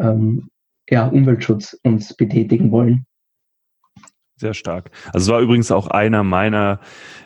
ähm, 0.00 0.48
ja, 0.88 1.08
Umweltschutz 1.08 1.78
uns 1.82 2.14
betätigen 2.14 2.70
wollen. 2.70 3.06
Sehr 4.36 4.54
stark. 4.54 4.90
Also 5.12 5.30
es 5.30 5.34
war 5.34 5.40
übrigens 5.40 5.70
auch 5.70 5.88
einer 5.88 6.24
meiner 6.24 6.80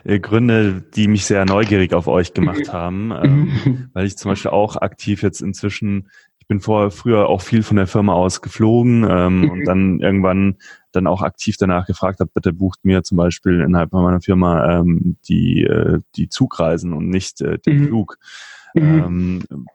äh, 0.04 0.18
Gründe, 0.18 0.82
die 0.94 1.08
mich 1.08 1.24
sehr 1.24 1.44
neugierig 1.44 1.94
auf 1.94 2.08
euch 2.08 2.34
gemacht 2.34 2.72
haben, 2.72 3.12
ähm, 3.22 3.90
weil 3.92 4.06
ich 4.06 4.16
zum 4.18 4.30
Beispiel 4.32 4.50
auch 4.50 4.76
aktiv 4.76 5.22
jetzt 5.22 5.40
inzwischen, 5.40 6.10
ich 6.38 6.46
bin 6.46 6.60
vorher 6.60 6.90
früher 6.90 7.28
auch 7.28 7.40
viel 7.40 7.62
von 7.62 7.76
der 7.76 7.86
Firma 7.86 8.12
aus 8.12 8.42
geflogen 8.42 9.06
ähm, 9.08 9.50
und 9.50 9.64
dann 9.64 10.00
irgendwann 10.00 10.56
dann 10.92 11.06
auch 11.06 11.22
aktiv 11.22 11.56
danach 11.58 11.86
gefragt 11.86 12.20
habe, 12.20 12.30
bitte 12.32 12.52
bucht 12.52 12.84
mir 12.84 13.02
zum 13.02 13.16
Beispiel 13.16 13.60
innerhalb 13.60 13.92
meiner 13.92 14.20
Firma 14.20 14.80
ähm, 14.80 15.16
die, 15.28 15.62
äh, 15.62 16.00
die 16.16 16.28
Zugreisen 16.28 16.92
und 16.92 17.08
nicht 17.08 17.40
äh, 17.40 17.58
den 17.58 17.80
mhm. 17.80 17.86
Flug. 17.86 18.18
Mhm. 18.74 18.82
Ähm, 19.50 19.66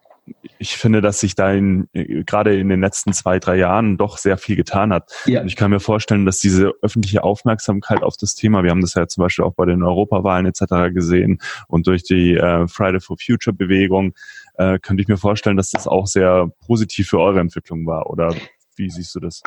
ich 0.59 0.77
finde, 0.77 1.01
dass 1.01 1.19
sich 1.19 1.35
da 1.35 1.51
in, 1.51 1.87
äh, 1.93 2.23
gerade 2.23 2.57
in 2.57 2.69
den 2.69 2.81
letzten 2.81 3.13
zwei, 3.13 3.39
drei 3.39 3.57
Jahren 3.57 3.97
doch 3.97 4.17
sehr 4.17 4.37
viel 4.37 4.55
getan 4.55 4.93
hat. 4.93 5.11
Ja. 5.25 5.41
Und 5.41 5.47
ich 5.47 5.55
kann 5.55 5.71
mir 5.71 5.79
vorstellen, 5.79 6.25
dass 6.25 6.39
diese 6.39 6.73
öffentliche 6.81 7.23
Aufmerksamkeit 7.23 8.03
auf 8.03 8.17
das 8.17 8.35
Thema, 8.35 8.63
wir 8.63 8.71
haben 8.71 8.81
das 8.81 8.93
ja 8.93 9.07
zum 9.07 9.23
Beispiel 9.23 9.45
auch 9.45 9.53
bei 9.53 9.65
den 9.65 9.83
Europawahlen 9.83 10.45
etc. 10.45 10.93
gesehen 10.93 11.39
und 11.67 11.87
durch 11.87 12.03
die 12.03 12.35
äh, 12.35 12.67
Friday 12.67 12.99
for 12.99 13.17
Future 13.17 13.55
Bewegung, 13.55 14.13
äh, 14.55 14.79
könnte 14.79 15.01
ich 15.01 15.07
mir 15.07 15.17
vorstellen, 15.17 15.57
dass 15.57 15.71
das 15.71 15.87
auch 15.87 16.07
sehr 16.07 16.49
positiv 16.65 17.09
für 17.09 17.19
eure 17.19 17.39
Entwicklung 17.39 17.85
war. 17.85 18.09
Oder 18.09 18.35
wie 18.75 18.89
siehst 18.89 19.15
du 19.15 19.19
das? 19.19 19.41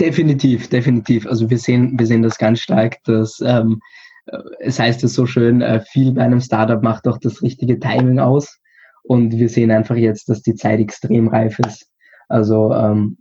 Definitiv, 0.00 0.68
definitiv. 0.68 1.26
Also 1.26 1.48
wir 1.50 1.58
sehen, 1.58 1.98
wir 1.98 2.06
sehen 2.06 2.22
das 2.22 2.38
ganz 2.38 2.60
stark, 2.60 2.96
dass 3.04 3.40
ähm, 3.44 3.80
äh, 4.26 4.38
es 4.60 4.78
heißt 4.78 5.04
es 5.04 5.14
so 5.14 5.26
schön, 5.26 5.60
äh, 5.60 5.80
viel 5.80 6.12
bei 6.12 6.22
einem 6.22 6.40
Startup 6.40 6.82
macht 6.82 7.06
auch 7.06 7.18
das 7.18 7.42
richtige 7.42 7.78
Timing 7.78 8.18
aus. 8.18 8.58
Und 9.02 9.32
wir 9.32 9.48
sehen 9.48 9.70
einfach 9.70 9.96
jetzt, 9.96 10.28
dass 10.28 10.42
die 10.42 10.54
Zeit 10.54 10.80
extrem 10.80 11.28
reif 11.28 11.58
ist. 11.58 11.88
Also 12.28 12.72
ähm, 12.72 13.18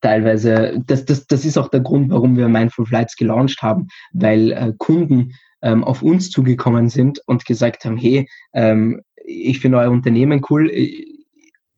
teilweise, 0.00 0.80
das, 0.86 1.04
das, 1.04 1.26
das 1.26 1.44
ist 1.44 1.58
auch 1.58 1.68
der 1.68 1.80
Grund, 1.80 2.10
warum 2.10 2.36
wir 2.36 2.48
Mindful 2.48 2.86
Flights 2.86 3.16
gelauncht 3.16 3.62
haben, 3.62 3.88
weil 4.12 4.52
äh, 4.52 4.72
Kunden 4.78 5.32
ähm, 5.62 5.84
auf 5.84 6.02
uns 6.02 6.30
zugekommen 6.30 6.88
sind 6.88 7.20
und 7.26 7.44
gesagt 7.44 7.84
haben, 7.84 7.96
hey, 7.96 8.28
ähm, 8.52 9.02
ich 9.24 9.58
finde 9.58 9.78
euer 9.78 9.90
Unternehmen 9.90 10.42
cool, 10.50 10.70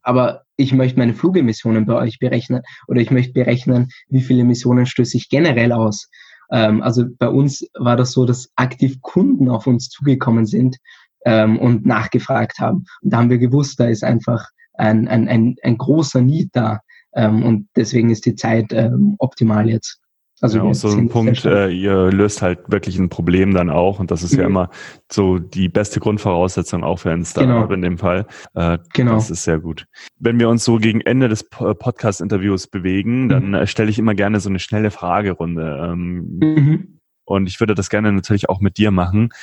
aber 0.03 0.43
ich 0.57 0.75
möchte 0.75 0.99
meine 0.99 1.15
Flugemissionen 1.15 1.87
bei 1.87 1.95
euch 1.95 2.19
berechnen 2.19 2.63
oder 2.89 3.01
ich 3.01 3.11
möchte 3.11 3.33
berechnen, 3.33 3.89
wie 4.09 4.21
viele 4.21 4.43
Emissionen 4.43 4.87
stöße 4.87 5.17
ich 5.17 5.29
generell 5.29 5.73
aus. 5.73 6.11
Ähm, 6.51 6.83
also 6.83 7.05
bei 7.19 7.29
uns 7.29 7.67
war 7.75 7.97
das 7.97 8.13
so, 8.13 8.27
dass 8.27 8.51
aktiv 8.57 9.01
Kunden 9.01 9.49
auf 9.49 9.67
uns 9.67 9.89
zugekommen 9.89 10.47
sind 10.47 10.77
ähm, 11.25 11.59
und 11.59 11.87
nachgefragt 11.87 12.59
haben. 12.59 12.85
Und 13.03 13.13
da 13.13 13.19
haben 13.19 13.31
wir 13.31 13.39
gewusst, 13.39 13.81
da 13.81 13.87
ist 13.87 14.05
einfach 14.05 14.49
ein, 14.75 15.09
ein, 15.09 15.29
ein, 15.29 15.57
ein 15.63 15.79
großer 15.79 16.21
Need 16.21 16.51
da. 16.53 16.81
Ähm, 17.15 17.43
und 17.43 17.69
deswegen 17.77 18.11
ist 18.11 18.27
die 18.27 18.35
Zeit 18.35 18.73
ähm, 18.73 19.17
optimal 19.19 19.69
jetzt. 19.69 20.01
Also 20.41 20.59
ja, 20.59 20.73
so 20.73 20.89
ein 20.89 21.09
Punkt, 21.09 21.45
äh, 21.45 21.69
ihr 21.69 22.13
löst 22.13 22.43
halt 22.43 22.61
wirklich 22.71 22.97
ein 22.97 23.09
Problem 23.09 23.55
dann 23.55 23.71
auch 23.71 23.99
und 23.99 24.13
das 24.13 24.23
ist 24.23 24.35
mhm. 24.35 24.39
ja 24.39 24.47
immer 24.47 24.71
so 25.11 25.41
die 25.41 25.69
beste 25.69 25.99
Grundvoraussetzung 25.99 26.85
auch 26.85 27.01
für 27.01 27.11
ein 27.11 27.25
Startup 27.25 27.63
genau. 27.63 27.75
in 27.75 27.83
dem 27.83 27.99
Fall. 27.99 28.25
Äh, 28.55 28.79
genau. 28.95 29.15
Das 29.15 29.31
ist 29.31 29.43
sehr 29.43 29.59
gut. 29.59 29.87
Wenn 30.21 30.39
wir 30.39 30.49
uns 30.49 30.65
so 30.65 30.77
gegen 30.77 31.01
Ende 31.01 31.29
des 31.29 31.49
Podcast-Interviews 31.49 32.69
bewegen, 32.69 33.25
mhm. 33.25 33.29
dann 33.29 33.55
äh, 33.55 33.67
stelle 33.67 33.91
ich 33.91 33.99
immer 33.99 34.15
gerne 34.15 34.39
so 34.39 34.49
eine 34.49 34.61
schnelle 34.61 34.93
Fragerunde. 34.93 35.91
Ähm, 35.91 36.39
mhm. 36.41 36.98
Und 37.29 37.47
ich 37.47 37.61
würde 37.61 37.75
das 37.75 37.91
gerne 37.91 38.11
natürlich 38.11 38.49
auch 38.49 38.61
mit 38.61 38.79
dir 38.79 38.91
machen 38.91 39.35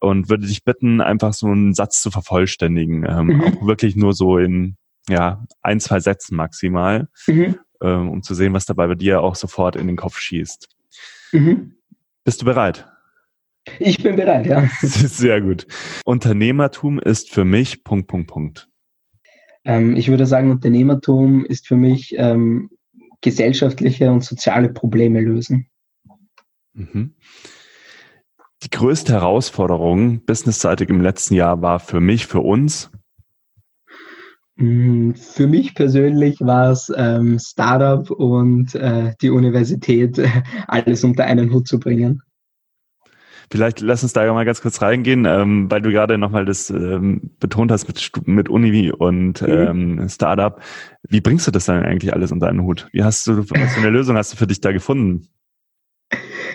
und 0.00 0.30
würde 0.30 0.46
dich 0.46 0.64
bitten, 0.64 1.02
einfach 1.02 1.34
so 1.34 1.48
einen 1.48 1.74
Satz 1.74 2.00
zu 2.00 2.10
vervollständigen. 2.10 3.04
Ähm, 3.06 3.26
mhm. 3.26 3.42
Auch 3.42 3.66
wirklich 3.66 3.94
nur 3.94 4.14
so 4.14 4.38
in 4.38 4.76
ja, 5.06 5.44
ein, 5.60 5.78
zwei 5.78 6.00
Sätzen 6.00 6.34
maximal, 6.34 7.08
mhm. 7.26 7.56
ähm, 7.82 8.08
um 8.08 8.22
zu 8.22 8.34
sehen, 8.34 8.54
was 8.54 8.64
dabei 8.64 8.86
bei 8.86 8.94
dir 8.94 9.20
auch 9.20 9.34
sofort 9.34 9.76
in 9.76 9.86
den 9.86 9.96
Kopf 9.96 10.18
schießt. 10.18 10.68
Mhm. 11.32 11.74
Bist 12.24 12.40
du 12.40 12.46
bereit? 12.46 12.88
Ich 13.80 14.02
bin 14.02 14.16
bereit, 14.16 14.46
ja. 14.46 14.66
Sehr 14.80 15.42
gut. 15.42 15.66
Unternehmertum 16.06 16.98
ist 16.98 17.30
für 17.30 17.44
mich 17.44 17.84
Punkt, 17.84 18.08
Punkt, 18.08 18.28
Punkt. 18.28 18.68
Ähm, 19.64 19.94
ich 19.96 20.08
würde 20.08 20.24
sagen, 20.24 20.50
Unternehmertum 20.50 21.44
ist 21.44 21.68
für 21.68 21.76
mich 21.76 22.14
ähm, 22.16 22.70
gesellschaftliche 23.20 24.10
und 24.10 24.24
soziale 24.24 24.70
Probleme 24.70 25.20
lösen. 25.20 25.68
Mhm. 26.76 27.14
Die 28.62 28.70
größte 28.70 29.12
Herausforderung 29.12 30.24
businessseitig 30.24 30.88
im 30.88 31.00
letzten 31.00 31.34
Jahr 31.34 31.62
war 31.62 31.78
für 31.78 32.00
mich, 32.00 32.26
für 32.26 32.40
uns. 32.40 32.90
Mm, 34.56 35.12
für 35.12 35.46
mich 35.46 35.74
persönlich 35.74 36.40
war 36.40 36.70
es 36.70 36.92
ähm, 36.96 37.38
Startup 37.38 38.10
und 38.10 38.74
äh, 38.74 39.12
die 39.20 39.30
Universität, 39.30 40.18
alles 40.68 41.04
unter 41.04 41.24
einen 41.24 41.52
Hut 41.52 41.68
zu 41.68 41.78
bringen. 41.78 42.22
Vielleicht 43.50 43.80
lass 43.80 44.02
uns 44.02 44.12
da 44.12 44.24
ja 44.24 44.32
mal 44.32 44.44
ganz 44.44 44.60
kurz 44.60 44.82
reingehen, 44.82 45.24
ähm, 45.24 45.70
weil 45.70 45.80
du 45.80 45.90
gerade 45.90 46.18
nochmal 46.18 46.44
das 46.44 46.68
ähm, 46.70 47.30
betont 47.38 47.70
hast 47.70 47.86
mit, 47.86 48.26
mit 48.26 48.48
Uni 48.48 48.90
und 48.90 49.42
mhm. 49.42 49.48
ähm, 50.00 50.08
Startup. 50.08 50.60
Wie 51.08 51.20
bringst 51.20 51.46
du 51.46 51.52
das 51.52 51.66
dann 51.66 51.84
eigentlich 51.84 52.12
alles 52.12 52.32
unter 52.32 52.48
einen 52.48 52.62
Hut? 52.62 52.88
Wie 52.92 53.04
hast 53.04 53.26
du, 53.26 53.38
was 53.38 53.74
für 53.74 53.80
eine 53.80 53.90
Lösung 53.90 54.16
hast 54.16 54.32
du 54.32 54.36
für 54.36 54.48
dich 54.48 54.60
da 54.60 54.72
gefunden? 54.72 55.28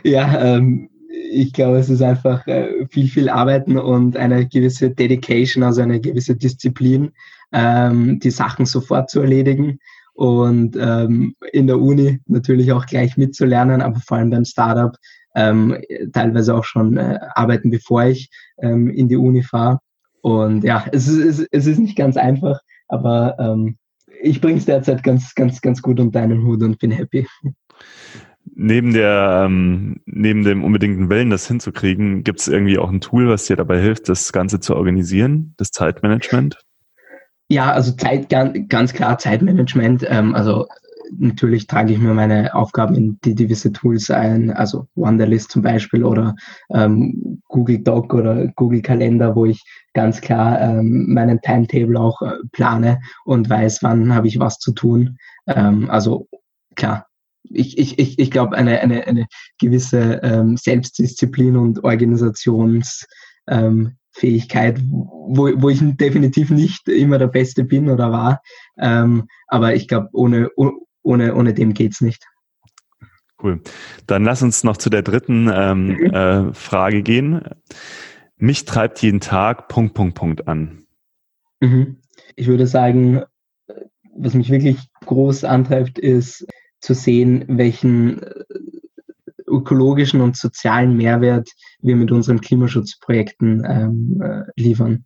Ja, 0.04 0.56
ähm, 0.56 0.89
ich 1.32 1.54
glaube, 1.54 1.77
es 1.77 1.89
ist 1.89 2.01
einfach 2.01 2.45
äh, 2.47 2.86
viel, 2.89 3.08
viel 3.08 3.30
Arbeiten 3.30 3.77
und 3.77 4.17
eine 4.17 4.47
gewisse 4.47 4.91
Dedication, 4.91 5.63
also 5.63 5.82
eine 5.82 5.99
gewisse 5.99 6.36
Disziplin, 6.36 7.12
ähm, 7.51 8.19
die 8.19 8.32
Sachen 8.32 8.65
sofort 8.65 9.10
zu 9.10 9.21
erledigen 9.21 9.80
und 10.13 10.77
ähm, 10.80 11.36
in 11.54 11.67
der 11.67 11.80
Uni 11.80 12.19
natürlich 12.27 12.71
auch 12.71 12.86
gleich 12.86 13.17
mitzulernen, 13.17 13.82
aber 13.82 13.99
vor 13.99 14.17
allem 14.17 14.30
beim 14.30 14.45
Startup 14.45 14.95
ähm, 15.36 15.77
teilweise 16.12 16.56
auch 16.56 16.65
schon 16.65 16.97
äh, 16.97 17.19
arbeiten, 17.36 17.69
bevor 17.69 18.04
ich 18.06 18.30
ähm, 18.62 18.89
in 18.89 19.08
die 19.08 19.15
Uni 19.15 19.43
fahre. 19.43 19.80
Und 20.21 20.63
ja, 20.63 20.86
es 20.91 21.08
ist, 21.08 21.47
es 21.51 21.65
ist 21.65 21.80
nicht 21.80 21.95
ganz 21.95 22.17
einfach, 22.17 22.60
aber 22.88 23.36
ähm, 23.39 23.77
ich 24.21 24.41
bringe 24.41 24.60
es 24.60 24.65
derzeit 24.65 25.01
ganz, 25.04 25.34
ganz, 25.34 25.62
ganz 25.62 25.82
gut 25.82 25.99
unter 25.99 26.21
einen 26.21 26.43
Hut 26.43 26.62
und 26.62 26.77
bin 26.77 26.91
happy 26.91 27.25
neben 28.45 28.93
der 28.93 29.43
ähm, 29.45 30.01
neben 30.06 30.43
dem 30.43 30.63
unbedingten 30.63 31.10
Willen, 31.10 31.30
das 31.30 31.47
hinzukriegen, 31.47 32.23
gibt 32.23 32.39
es 32.39 32.47
irgendwie 32.47 32.77
auch 32.77 32.89
ein 32.89 33.01
Tool, 33.01 33.30
was 33.30 33.45
dir 33.45 33.56
dabei 33.56 33.80
hilft, 33.80 34.10
das 34.10 34.32
Ganze 34.32 34.60
zu 34.60 34.75
organisieren, 34.75 35.54
das 35.58 35.71
Zeitmanagement? 35.71 36.60
Ja, 37.49 37.71
also 37.71 37.91
Zeit 37.91 38.30
ganz 38.30 38.93
klar 38.93 39.17
Zeitmanagement. 39.17 40.06
Ähm, 40.08 40.36
also 40.36 40.67
natürlich 41.17 41.67
trage 41.67 41.93
ich 41.93 41.99
mir 41.99 42.13
meine 42.13 42.54
Aufgaben 42.56 42.95
in 42.95 43.19
die 43.23 43.36
gewisse 43.36 43.71
Tools 43.71 44.10
ein, 44.10 44.51
also 44.51 44.88
Wonderlist 44.95 45.51
zum 45.51 45.62
Beispiel 45.62 46.04
oder 46.04 46.36
ähm, 46.73 47.41
Google 47.47 47.80
Doc 47.80 48.13
oder 48.13 48.47
Google 48.56 48.82
Kalender, 48.82 49.36
wo 49.36 49.45
ich 49.45 49.63
ganz 49.93 50.21
klar 50.21 50.62
ähm, 50.62 51.13
meinen 51.13 51.41
Timetable 51.41 51.99
auch 51.99 52.21
äh, 52.21 52.36
plane 52.51 53.01
und 53.25 53.49
weiß, 53.49 53.84
wann 53.84 54.13
habe 54.13 54.27
ich 54.27 54.39
was 54.39 54.58
zu 54.60 54.71
tun. 54.73 55.17
Ähm, 55.47 55.89
also 55.89 56.27
klar, 56.75 57.08
ich, 57.43 57.77
ich, 57.77 57.99
ich, 57.99 58.19
ich 58.19 58.32
glaube, 58.32 58.56
eine, 58.56 58.80
eine, 58.80 59.08
eine 59.08 59.27
gewisse 59.60 60.21
ähm, 60.23 60.58
Selbstdisziplin 60.58 61.58
und 61.58 61.84
Organisationsfähigkeit, 61.84 64.80
ähm, 64.80 65.10
wo, 65.27 65.49
wo 65.56 65.69
ich 65.69 65.80
definitiv 65.82 66.49
nicht 66.49 66.88
immer 66.88 67.17
der 67.17 67.27
Beste 67.27 67.63
bin 67.63 67.89
oder 67.89 68.12
war. 68.12 68.41
Ähm, 68.77 69.27
aber 69.47 69.75
ich 69.75 69.88
glaube, 69.88 70.10
ohne, 70.13 70.49
ohne, 71.04 71.36
ohne 71.36 71.54
dem 71.54 71.73
geht's 71.73 72.01
nicht. 72.01 72.25
Cool. 73.41 73.62
Dann 74.06 74.23
lass 74.23 74.43
uns 74.43 74.63
noch 74.63 74.77
zu 74.77 74.89
der 74.89 75.01
dritten 75.01 75.49
ähm, 75.51 75.88
mhm. 75.88 76.13
äh, 76.13 76.54
Frage 76.54 77.01
gehen. 77.01 77.41
Mich 78.38 78.65
treibt 78.65 79.01
jeden 79.01 79.19
Tag 79.19 79.67
Punkt, 79.67 79.95
Punkt, 79.95 80.15
Punkt 80.15 80.47
an. 80.47 80.86
Mhm. 81.60 81.97
Ich 82.36 82.47
würde 82.47 82.67
sagen, 82.67 83.23
was 84.15 84.34
mich 84.34 84.49
wirklich 84.49 84.77
groß 85.06 85.43
antreibt, 85.43 85.97
ist 85.97 86.45
zu 86.82 86.94
sehen, 86.94 87.46
welchen 87.48 88.22
äh, 88.22 88.44
ökologischen 89.48 90.22
und 90.22 90.38
sozialen 90.38 90.96
Mehrwert 90.98 91.50
wir 91.82 91.96
mit 91.96 92.12
unseren 92.12 92.41
Klimaschutzprojekten 92.41 93.63
ähm, 93.67 94.22
äh, 94.22 94.44
liefern. 94.56 95.06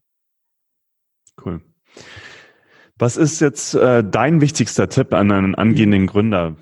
Cool. 1.43 1.61
Was 2.97 3.17
ist 3.17 3.41
jetzt 3.41 3.73
äh, 3.73 4.03
dein 4.03 4.39
wichtigster 4.39 4.87
Tipp 4.87 5.13
an 5.13 5.31
einen 5.31 5.55
angehenden 5.55 6.07
Gründer, 6.07 6.55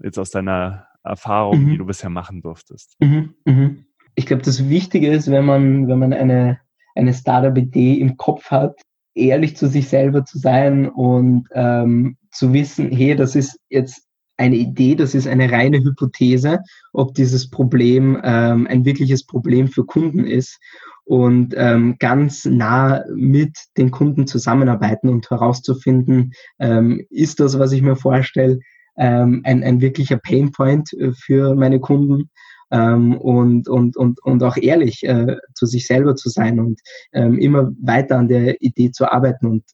jetzt 0.00 0.18
aus 0.18 0.30
deiner 0.30 0.86
Erfahrung, 1.02 1.64
mhm. 1.64 1.70
die 1.70 1.78
du 1.78 1.86
bisher 1.86 2.10
machen 2.10 2.42
durftest? 2.42 2.96
Mhm. 3.00 3.34
Mhm. 3.44 3.86
Ich 4.14 4.26
glaube, 4.26 4.42
das 4.42 4.68
Wichtige 4.68 5.10
ist, 5.10 5.30
wenn 5.30 5.44
man, 5.44 5.88
wenn 5.88 5.98
man 5.98 6.12
eine, 6.12 6.60
eine 6.94 7.14
Startup-Idee 7.14 7.94
im 7.94 8.16
Kopf 8.16 8.50
hat, 8.50 8.80
ehrlich 9.14 9.56
zu 9.56 9.66
sich 9.66 9.88
selber 9.88 10.24
zu 10.24 10.38
sein 10.38 10.88
und 10.88 11.48
ähm, 11.52 12.16
zu 12.30 12.52
wissen, 12.52 12.92
hey, 12.92 13.16
das 13.16 13.34
ist 13.34 13.58
jetzt 13.68 14.06
eine 14.40 14.56
Idee, 14.56 14.94
das 14.94 15.14
ist 15.14 15.28
eine 15.28 15.52
reine 15.52 15.78
Hypothese, 15.78 16.60
ob 16.92 17.14
dieses 17.14 17.50
Problem 17.50 18.18
ähm, 18.24 18.66
ein 18.66 18.84
wirkliches 18.84 19.24
Problem 19.24 19.68
für 19.68 19.84
Kunden 19.84 20.24
ist 20.24 20.58
und 21.04 21.54
ähm, 21.56 21.96
ganz 21.98 22.46
nah 22.46 23.04
mit 23.14 23.58
den 23.76 23.90
Kunden 23.90 24.26
zusammenarbeiten 24.26 25.08
und 25.08 25.30
herauszufinden, 25.30 26.32
ähm, 26.58 27.04
ist 27.10 27.38
das, 27.38 27.58
was 27.58 27.72
ich 27.72 27.82
mir 27.82 27.96
vorstelle, 27.96 28.60
ähm, 28.96 29.42
ein, 29.44 29.62
ein 29.62 29.80
wirklicher 29.80 30.16
Painpoint 30.16 30.92
äh, 30.94 31.12
für 31.12 31.54
meine 31.54 31.78
Kunden 31.78 32.30
ähm, 32.70 33.16
und, 33.18 33.68
und, 33.68 33.96
und, 33.96 34.22
und 34.22 34.42
auch 34.42 34.56
ehrlich 34.56 35.02
äh, 35.02 35.36
zu 35.54 35.66
sich 35.66 35.86
selber 35.86 36.16
zu 36.16 36.28
sein 36.28 36.58
und 36.60 36.80
ähm, 37.12 37.38
immer 37.38 37.70
weiter 37.82 38.18
an 38.18 38.28
der 38.28 38.62
Idee 38.62 38.90
zu 38.90 39.10
arbeiten 39.10 39.46
und 39.46 39.64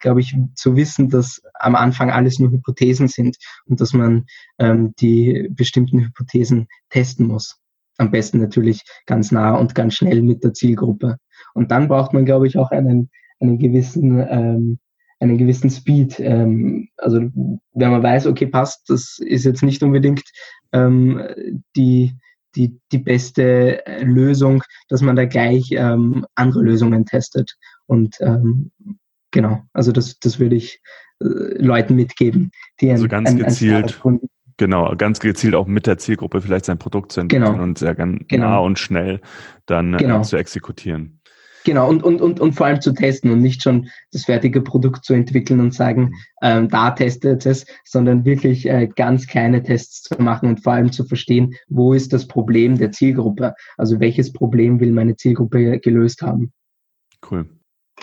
glaube 0.00 0.20
ich, 0.20 0.36
zu 0.54 0.76
wissen, 0.76 1.08
dass 1.08 1.42
am 1.54 1.74
Anfang 1.74 2.10
alles 2.10 2.38
nur 2.38 2.50
Hypothesen 2.50 3.08
sind 3.08 3.36
und 3.66 3.80
dass 3.80 3.92
man 3.92 4.26
ähm, 4.58 4.94
die 5.00 5.48
bestimmten 5.50 6.00
Hypothesen 6.00 6.68
testen 6.90 7.26
muss. 7.26 7.58
Am 7.98 8.10
besten 8.10 8.40
natürlich 8.40 8.82
ganz 9.06 9.32
nah 9.32 9.54
und 9.54 9.74
ganz 9.74 9.94
schnell 9.94 10.22
mit 10.22 10.42
der 10.44 10.54
Zielgruppe. 10.54 11.16
Und 11.54 11.70
dann 11.70 11.88
braucht 11.88 12.12
man, 12.12 12.24
glaube 12.24 12.46
ich, 12.46 12.56
auch 12.56 12.70
einen, 12.70 13.10
einen 13.38 13.58
gewissen 13.58 14.18
ähm, 14.28 14.78
einen 15.22 15.38
gewissen 15.38 15.70
Speed. 15.70 16.18
Ähm, 16.20 16.88
also 16.96 17.20
wenn 17.20 17.90
man 17.90 18.02
weiß, 18.02 18.26
okay, 18.26 18.46
passt, 18.46 18.90
das 18.90 19.18
ist 19.18 19.44
jetzt 19.44 19.62
nicht 19.62 19.82
unbedingt 19.82 20.24
ähm, 20.72 21.22
die, 21.76 22.16
die, 22.56 22.78
die 22.90 22.98
beste 22.98 23.82
Lösung, 24.02 24.62
dass 24.88 25.00
man 25.00 25.16
da 25.16 25.24
gleich 25.24 25.70
ähm, 25.72 26.26
andere 26.34 26.62
Lösungen 26.62 27.06
testet. 27.06 27.56
Und 27.86 28.16
ähm, 28.20 28.72
genau, 29.32 29.62
also 29.72 29.90
das, 29.90 30.18
das 30.20 30.38
würde 30.38 30.54
ich 30.54 30.80
äh, 31.20 31.26
Leuten 31.58 31.96
mitgeben, 31.96 32.52
die 32.80 32.90
ein, 32.90 32.96
also 32.96 33.08
ganz 33.08 33.30
ein, 33.30 33.38
gezielt. 33.38 34.00
Ein 34.04 34.20
Genau, 34.58 34.94
ganz 34.96 35.18
gezielt 35.18 35.54
auch 35.54 35.66
mit 35.66 35.86
der 35.86 35.98
Zielgruppe 35.98 36.40
vielleicht 36.40 36.66
sein 36.66 36.78
Produkt 36.78 37.10
zu 37.10 37.20
entwickeln 37.20 37.52
genau. 37.52 37.62
und 37.64 37.78
sehr 37.78 37.94
genau. 37.94 38.20
nah 38.28 38.58
und 38.58 38.78
schnell 38.78 39.20
dann 39.66 39.94
äh, 39.94 39.96
genau. 39.96 40.20
äh, 40.20 40.22
zu 40.22 40.36
exekutieren. 40.36 41.20
Genau, 41.64 41.88
und, 41.88 42.02
und, 42.02 42.20
und, 42.20 42.40
und 42.40 42.52
vor 42.52 42.66
allem 42.66 42.80
zu 42.80 42.92
testen 42.92 43.30
und 43.30 43.40
nicht 43.40 43.62
schon 43.62 43.88
das 44.10 44.24
fertige 44.24 44.60
Produkt 44.60 45.04
zu 45.04 45.14
entwickeln 45.14 45.60
und 45.60 45.74
sagen, 45.74 46.02
mhm. 46.02 46.14
ähm, 46.42 46.68
da 46.68 46.90
testet 46.90 47.46
es, 47.46 47.66
sondern 47.84 48.24
wirklich 48.24 48.68
äh, 48.68 48.88
ganz 48.88 49.26
kleine 49.26 49.62
Tests 49.62 50.02
zu 50.02 50.20
machen 50.20 50.48
und 50.48 50.62
vor 50.62 50.72
allem 50.74 50.92
zu 50.92 51.04
verstehen, 51.04 51.54
wo 51.68 51.92
ist 51.92 52.12
das 52.12 52.26
Problem 52.26 52.78
der 52.78 52.90
Zielgruppe? 52.92 53.54
Also 53.76 54.00
welches 54.00 54.32
Problem 54.32 54.80
will 54.80 54.92
meine 54.92 55.16
Zielgruppe 55.16 55.78
gelöst 55.78 56.22
haben? 56.22 56.52
Cool. 57.30 57.48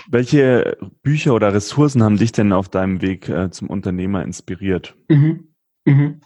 Welche 0.10 0.78
Bücher 1.04 1.34
oder 1.34 1.54
Ressourcen 1.54 2.04
haben 2.04 2.18
dich 2.18 2.32
denn 2.32 2.54
auf 2.54 2.70
deinem 2.70 3.02
Weg 3.02 3.30
äh, 3.30 3.50
zum 3.52 3.70
Unternehmer 3.70 4.24
inspiriert? 4.24 4.96
Mhm. 5.10 5.50
Mhm. 5.86 6.22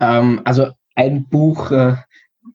Ähm, 0.00 0.40
also 0.44 0.70
ein 0.94 1.28
Buch, 1.28 1.70
äh, 1.70 1.96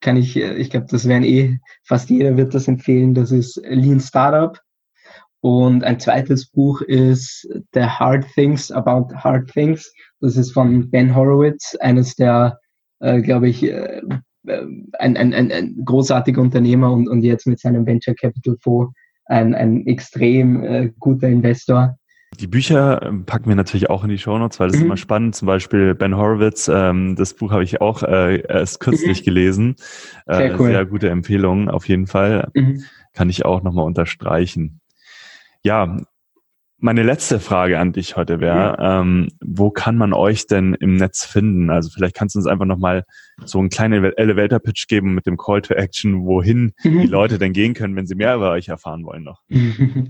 kann 0.02 0.18
ich, 0.18 0.36
äh, 0.36 0.56
ich 0.56 0.70
glaube, 0.70 0.88
das 0.90 1.08
werden 1.08 1.24
eh, 1.24 1.60
fast 1.84 2.10
jeder 2.10 2.38
wird 2.38 2.54
das 2.54 2.68
empfehlen, 2.68 3.14
das 3.14 3.32
ist 3.32 3.62
Lean 3.66 4.00
Startup. 4.00 4.60
Und 5.42 5.84
ein 5.84 6.00
zweites 6.00 6.50
Buch 6.50 6.82
ist 6.82 7.48
The 7.74 7.84
Hard 7.84 8.26
Things 8.34 8.72
About 8.72 9.14
Hard 9.14 9.52
Things. 9.52 9.94
Das 10.22 10.38
ist 10.38 10.52
von 10.52 10.90
Ben 10.90 11.14
Horowitz, 11.14 11.76
eines 11.82 12.16
der, 12.16 12.58
äh, 13.00 13.22
glaube 13.22 13.50
ich, 13.50 13.62
äh, 13.64 14.02
äh, 14.48 14.66
ein, 15.00 15.18
ein, 15.18 15.34
ein, 15.34 15.52
ein 15.52 15.84
großartiger 15.84 16.42
Unternehmer 16.42 16.92
und, 16.94 17.10
und 17.10 17.24
jetzt 17.24 17.46
mit 17.46 17.60
seinem 17.60 17.86
Venture 17.86 18.16
Capital 18.16 18.56
Fonds 18.62 18.94
ein, 19.26 19.56
ein 19.56 19.86
extrem 19.88 20.64
äh, 20.64 20.92
guter 21.00 21.28
Investor. 21.28 21.98
Die 22.40 22.48
Bücher 22.48 23.02
ähm, 23.04 23.26
packen 23.26 23.48
wir 23.48 23.56
natürlich 23.56 23.90
auch 23.90 24.04
in 24.04 24.10
die 24.10 24.18
Shownotes, 24.18 24.60
weil 24.60 24.68
das 24.68 24.78
mhm. 24.78 24.82
ist 24.82 24.86
immer 24.86 24.98
spannend. 24.98 25.36
Zum 25.36 25.46
Beispiel 25.46 25.94
Ben 25.94 26.18
Horowitz, 26.18 26.68
ähm, 26.68 27.16
das 27.16 27.34
Buch 27.34 27.52
habe 27.52 27.64
ich 27.64 27.82
auch 27.82 28.04
äh, 28.04 28.42
erst 28.48 28.80
kürzlich 28.80 29.22
mhm. 29.22 29.26
gelesen. 29.26 29.76
Äh, 30.26 30.38
sehr, 30.38 30.60
cool. 30.60 30.68
sehr 30.70 30.86
gute 30.86 31.10
Empfehlung 31.10 31.70
auf 31.70 31.88
jeden 31.88 32.08
Fall. 32.08 32.50
Mhm. 32.54 32.84
Kann 33.14 33.30
ich 33.30 33.46
auch 33.46 33.62
nochmal 33.62 33.86
unterstreichen. 33.86 34.82
Ja, 35.64 35.98
meine 36.84 37.02
letzte 37.02 37.40
Frage 37.40 37.80
an 37.80 37.94
dich 37.94 38.18
heute 38.18 38.42
wäre, 38.42 38.76
ja. 38.78 39.00
ähm, 39.00 39.30
wo 39.40 39.70
kann 39.70 39.96
man 39.96 40.12
euch 40.12 40.48
denn 40.48 40.74
im 40.74 40.98
Netz 40.98 41.24
finden? 41.24 41.70
Also 41.70 41.90
vielleicht 41.90 42.14
kannst 42.14 42.36
du 42.36 42.40
uns 42.40 42.46
einfach 42.46 42.66
nochmal 42.66 43.06
so 43.46 43.58
einen 43.60 43.70
kleinen 43.70 44.04
Elevator-Pitch 44.04 44.90
geben 44.90 45.14
mit 45.14 45.26
dem 45.26 45.38
Call 45.38 45.62
to 45.62 45.76
Action, 45.76 46.26
wohin 46.26 46.74
mhm. 46.84 47.00
die 47.02 47.08
Leute 47.08 47.38
denn 47.38 47.54
gehen 47.54 47.74
können, 47.74 47.96
wenn 47.96 48.06
sie 48.06 48.16
mehr 48.16 48.36
über 48.36 48.52
euch 48.52 48.68
erfahren 48.68 49.06
wollen 49.06 49.24
noch. 49.24 49.42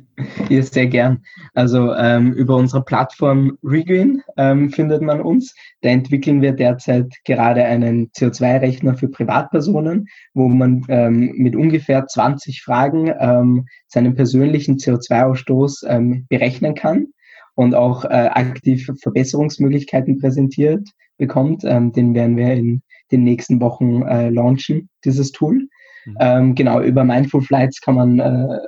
Ja, 0.49 0.61
sehr 0.61 0.87
gern. 0.87 1.23
Also 1.53 1.93
ähm, 1.93 2.33
über 2.33 2.55
unsere 2.55 2.83
Plattform 2.83 3.57
Regreen 3.63 4.21
ähm, 4.37 4.69
findet 4.69 5.01
man 5.01 5.21
uns. 5.21 5.55
Da 5.81 5.89
entwickeln 5.89 6.41
wir 6.41 6.51
derzeit 6.53 7.13
gerade 7.25 7.63
einen 7.63 8.09
CO2-Rechner 8.11 8.95
für 8.95 9.07
Privatpersonen, 9.07 10.07
wo 10.33 10.47
man 10.47 10.85
ähm, 10.89 11.33
mit 11.35 11.55
ungefähr 11.55 12.07
20 12.07 12.61
Fragen 12.61 13.11
ähm, 13.19 13.65
seinen 13.87 14.15
persönlichen 14.15 14.77
CO2-Ausstoß 14.77 15.85
ähm, 15.87 16.25
berechnen 16.63 16.75
kann 16.75 17.07
und 17.55 17.75
auch 17.75 18.05
äh, 18.05 18.07
aktiv 18.07 18.89
Verbesserungsmöglichkeiten 19.01 20.19
präsentiert 20.19 20.87
bekommt. 21.17 21.63
Ähm, 21.63 21.91
den 21.91 22.15
werden 22.15 22.37
wir 22.37 22.53
in 22.53 22.81
den 23.11 23.23
nächsten 23.23 23.61
Wochen 23.61 24.01
äh, 24.03 24.29
launchen, 24.29 24.89
dieses 25.05 25.31
Tool. 25.31 25.67
Mhm. 26.05 26.17
Ähm, 26.19 26.55
genau, 26.55 26.81
über 26.81 27.03
Mindful 27.03 27.41
Flights 27.41 27.79
kann 27.81 27.95
man, 27.95 28.19
äh, 28.19 28.59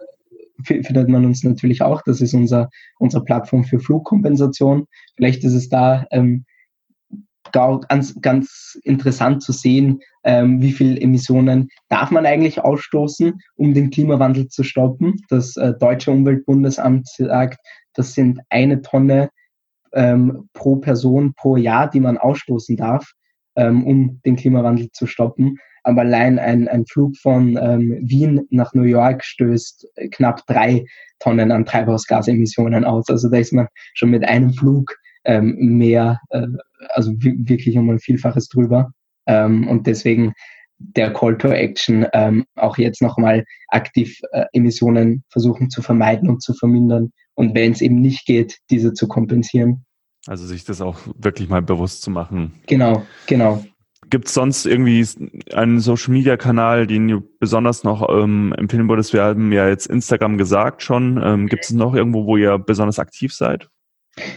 findet 0.64 1.10
man 1.10 1.26
uns 1.26 1.44
natürlich 1.44 1.82
auch. 1.82 2.02
Das 2.06 2.22
ist 2.22 2.34
unser, 2.34 2.70
unsere 3.00 3.24
Plattform 3.24 3.64
für 3.64 3.80
Flugkompensation. 3.80 4.86
Vielleicht 5.16 5.44
ist 5.44 5.54
es 5.54 5.70
da 5.70 6.06
ähm, 6.12 6.46
ganz, 7.52 8.16
ganz 8.22 8.78
interessant 8.84 9.44
zu 9.44 9.52
sehen, 9.52 10.00
ähm, 10.24 10.62
wie 10.62 10.72
viel 10.72 11.02
Emissionen 11.02 11.70
darf 11.90 12.12
man 12.12 12.26
eigentlich 12.26 12.60
ausstoßen, 12.60 13.34
um 13.56 13.74
den 13.74 13.92
Klimawandel 13.92 14.48
zu 14.48 14.64
stoppen. 14.64 15.16
Das 15.30 15.56
äh, 15.56 15.74
Deutsche 15.80 16.12
Umweltbundesamt 16.12 17.08
sagt, 17.08 17.60
das 17.94 18.14
sind 18.14 18.40
eine 18.50 18.82
Tonne 18.82 19.30
ähm, 19.94 20.50
pro 20.54 20.78
Person 20.78 21.34
pro 21.36 21.56
Jahr, 21.56 21.90
die 21.90 22.00
man 22.02 22.18
ausstoßen 22.18 22.76
darf 22.76 23.06
ähm, 23.56 23.86
um 23.86 24.22
den 24.26 24.36
Klimawandel 24.36 24.92
zu 24.92 25.08
stoppen. 25.08 25.58
Aber 25.84 26.02
allein 26.02 26.40
ein, 26.40 26.68
ein 26.68 26.86
Flug 26.86 27.16
von 27.18 27.58
ähm, 27.62 28.00
Wien 28.02 28.48
nach 28.50 28.74
New 28.74 28.84
York 28.84 29.24
stößt 29.24 29.88
knapp 30.12 30.46
drei 30.48 30.86
Tonnen 31.20 31.52
an 31.52 31.66
Treibhausgasemissionen 31.66 32.86
aus. 32.86 33.06
Also 33.10 33.30
da 33.30 33.38
ist 33.38 33.54
man 33.54 33.68
schon 33.94 34.10
mit 34.10 34.28
einem 34.28 34.52
Flug 34.54 34.96
ähm, 35.26 35.56
mehr, 35.78 36.20
äh, 36.30 36.48
also 36.90 37.12
wirklich 37.20 37.78
um 37.78 37.90
ein 37.90 38.00
Vielfaches 38.00 38.48
drüber. 38.48 38.92
Ähm, 39.28 39.68
und 39.68 39.88
deswegen 39.88 40.34
der 40.78 41.14
Call 41.14 41.38
to 41.38 41.50
Action 41.50 42.06
ähm, 42.14 42.46
auch 42.56 42.78
jetzt 42.78 43.02
nochmal 43.02 43.46
aktiv 43.70 44.20
äh, 44.32 44.46
Emissionen 44.54 45.24
versuchen 45.30 45.70
zu 45.70 45.82
vermeiden 45.82 46.30
und 46.30 46.42
zu 46.42 46.54
vermindern 46.54 47.12
und 47.36 47.54
wenn 47.54 47.72
es 47.72 47.82
eben 47.82 48.02
nicht 48.02 48.26
geht, 48.26 48.60
diese 48.70 48.94
zu 48.94 49.08
kompensieren. 49.08 49.86
Also 50.28 50.46
sich 50.46 50.64
das 50.64 50.82
auch 50.82 50.98
wirklich 51.18 51.50
mal 51.50 51.62
bewusst 51.62 52.02
zu 52.02 52.10
machen. 52.10 52.54
Genau, 52.68 53.04
genau. 53.28 53.64
Gibt 54.10 54.28
es 54.28 54.34
sonst 54.34 54.66
irgendwie 54.66 55.06
einen 55.54 55.80
Social-Media-Kanal, 55.80 56.88
den 56.88 57.08
du 57.08 57.22
besonders 57.40 57.84
noch 57.84 58.08
ähm, 58.10 58.54
empfehlen 58.58 58.88
würdest? 58.88 59.14
Wir 59.14 59.24
haben 59.24 59.52
ja 59.52 59.68
jetzt 59.68 59.88
Instagram 59.88 60.38
gesagt 60.38 60.84
schon. 60.84 61.22
Ähm, 61.24 61.48
Gibt 61.48 61.66
es 61.66 61.72
noch 61.72 61.96
irgendwo, 61.96 62.26
wo 62.26 62.38
ihr 62.38 62.58
besonders 62.58 63.00
aktiv 63.00 63.34
seid? 63.34 63.68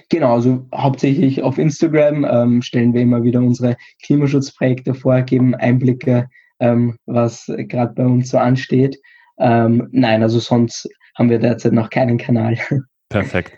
Genau, 0.08 0.34
also 0.34 0.66
hauptsächlich 0.74 1.42
auf 1.42 1.58
Instagram 1.58 2.26
ähm, 2.28 2.62
stellen 2.62 2.94
wir 2.94 3.02
immer 3.02 3.22
wieder 3.22 3.40
unsere 3.40 3.76
Klimaschutzprojekte 4.02 4.94
vor, 4.94 5.22
geben 5.22 5.54
Einblicke, 5.54 6.28
ähm, 6.58 6.96
was 7.06 7.46
gerade 7.46 7.94
bei 7.94 8.04
uns 8.04 8.30
so 8.30 8.38
ansteht. 8.38 8.98
Ähm, 9.38 9.88
nein, 9.92 10.22
also 10.22 10.40
sonst 10.40 10.88
haben 11.16 11.30
wir 11.30 11.38
derzeit 11.38 11.72
noch 11.72 11.90
keinen 11.90 12.18
Kanal. 12.18 12.58
Perfekt. 13.08 13.56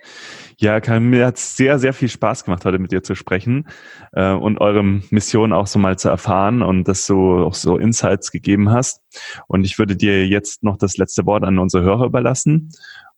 Ja, 0.59 0.79
Kai, 0.79 1.01
mir 1.01 1.25
hat 1.25 1.39
sehr, 1.39 1.79
sehr 1.79 1.95
viel 1.95 2.11
Spaß 2.11 2.45
gemacht, 2.45 2.67
heute 2.67 2.79
mit 2.79 2.93
dir 2.93 3.03
zu 3.03 3.15
sprechen 3.15 3.67
äh, 4.13 4.31
und 4.31 4.61
eure 4.61 4.85
Mission 4.85 5.55
auch 5.55 5.67
so 5.67 5.79
mal 5.79 5.99
zu 5.99 6.11
erfahren 6.11 6.61
und 6.61 6.87
dass 6.87 7.07
du 7.07 7.45
auch 7.45 7.55
so 7.55 7.79
Insights 7.79 8.31
gegeben 8.31 8.71
hast. 8.71 9.01
Und 9.49 9.65
ich 9.65 9.79
würde 9.79 9.97
dir 9.97 10.27
jetzt 10.27 10.63
noch 10.63 10.77
das 10.77 10.99
letzte 10.99 11.25
Wort 11.25 11.45
an 11.45 11.59
unsere 11.59 11.83
Hörer 11.83 12.05
überlassen 12.05 12.71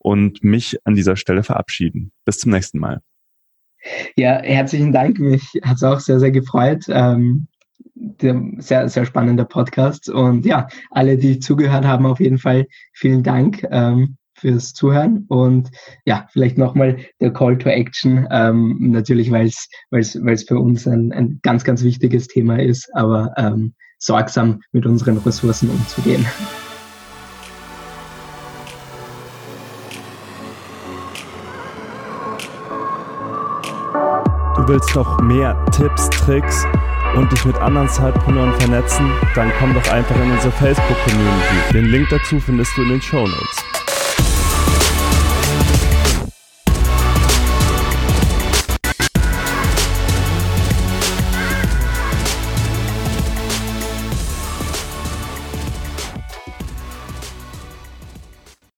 und 0.02 0.42
mich 0.42 0.78
an 0.84 0.94
dieser 0.94 1.16
Stelle 1.16 1.42
verabschieden. 1.42 2.12
Bis 2.24 2.38
zum 2.38 2.52
nächsten 2.52 2.78
Mal. 2.78 3.00
Ja, 4.16 4.40
herzlichen 4.42 4.92
Dank. 4.92 5.18
Mich 5.18 5.42
hat 5.62 5.76
es 5.76 5.82
auch 5.82 6.00
sehr, 6.00 6.20
sehr 6.20 6.30
gefreut. 6.30 6.84
Ähm, 6.88 7.48
sehr, 8.58 8.88
sehr 8.88 9.04
spannender 9.06 9.44
Podcast. 9.44 10.08
Und 10.08 10.44
ja, 10.44 10.68
alle, 10.90 11.16
die 11.16 11.38
zugehört 11.38 11.84
haben, 11.84 12.06
auf 12.06 12.20
jeden 12.20 12.38
Fall 12.38 12.66
vielen 12.92 13.22
Dank. 13.22 13.66
Ähm, 13.70 14.16
fürs 14.34 14.72
Zuhören 14.72 15.24
und 15.28 15.70
ja, 16.04 16.26
vielleicht 16.32 16.58
nochmal 16.58 16.96
der 17.20 17.32
Call 17.32 17.56
to 17.58 17.68
Action, 17.68 18.26
ähm, 18.30 18.76
natürlich, 18.80 19.30
weil 19.30 19.46
es 19.46 20.44
für 20.48 20.58
uns 20.58 20.86
ein, 20.88 21.12
ein 21.12 21.38
ganz, 21.42 21.62
ganz 21.62 21.84
wichtiges 21.84 22.26
Thema 22.26 22.58
ist, 22.58 22.90
aber 22.94 23.32
ähm, 23.36 23.74
sorgsam 23.98 24.60
mit 24.72 24.84
unseren 24.84 25.18
Ressourcen 25.18 25.70
umzugehen. 25.70 26.26
Willst 34.72 34.94
noch 34.94 35.20
mehr 35.20 35.54
Tipps, 35.66 36.08
Tricks 36.08 36.64
und 37.14 37.30
dich 37.30 37.44
mit 37.44 37.56
anderen 37.56 37.90
Zeitpreneuren 37.90 38.58
vernetzen? 38.58 39.04
Dann 39.34 39.52
komm 39.58 39.74
doch 39.74 39.92
einfach 39.92 40.16
in 40.16 40.30
unsere 40.30 40.50
Facebook-Community. 40.52 41.72
Den 41.74 41.84
Link 41.86 42.08
dazu 42.08 42.40
findest 42.40 42.74
du 42.76 42.82
in 42.82 42.88
den 42.88 43.02
Show 43.02 43.26
Notes. 43.26 43.71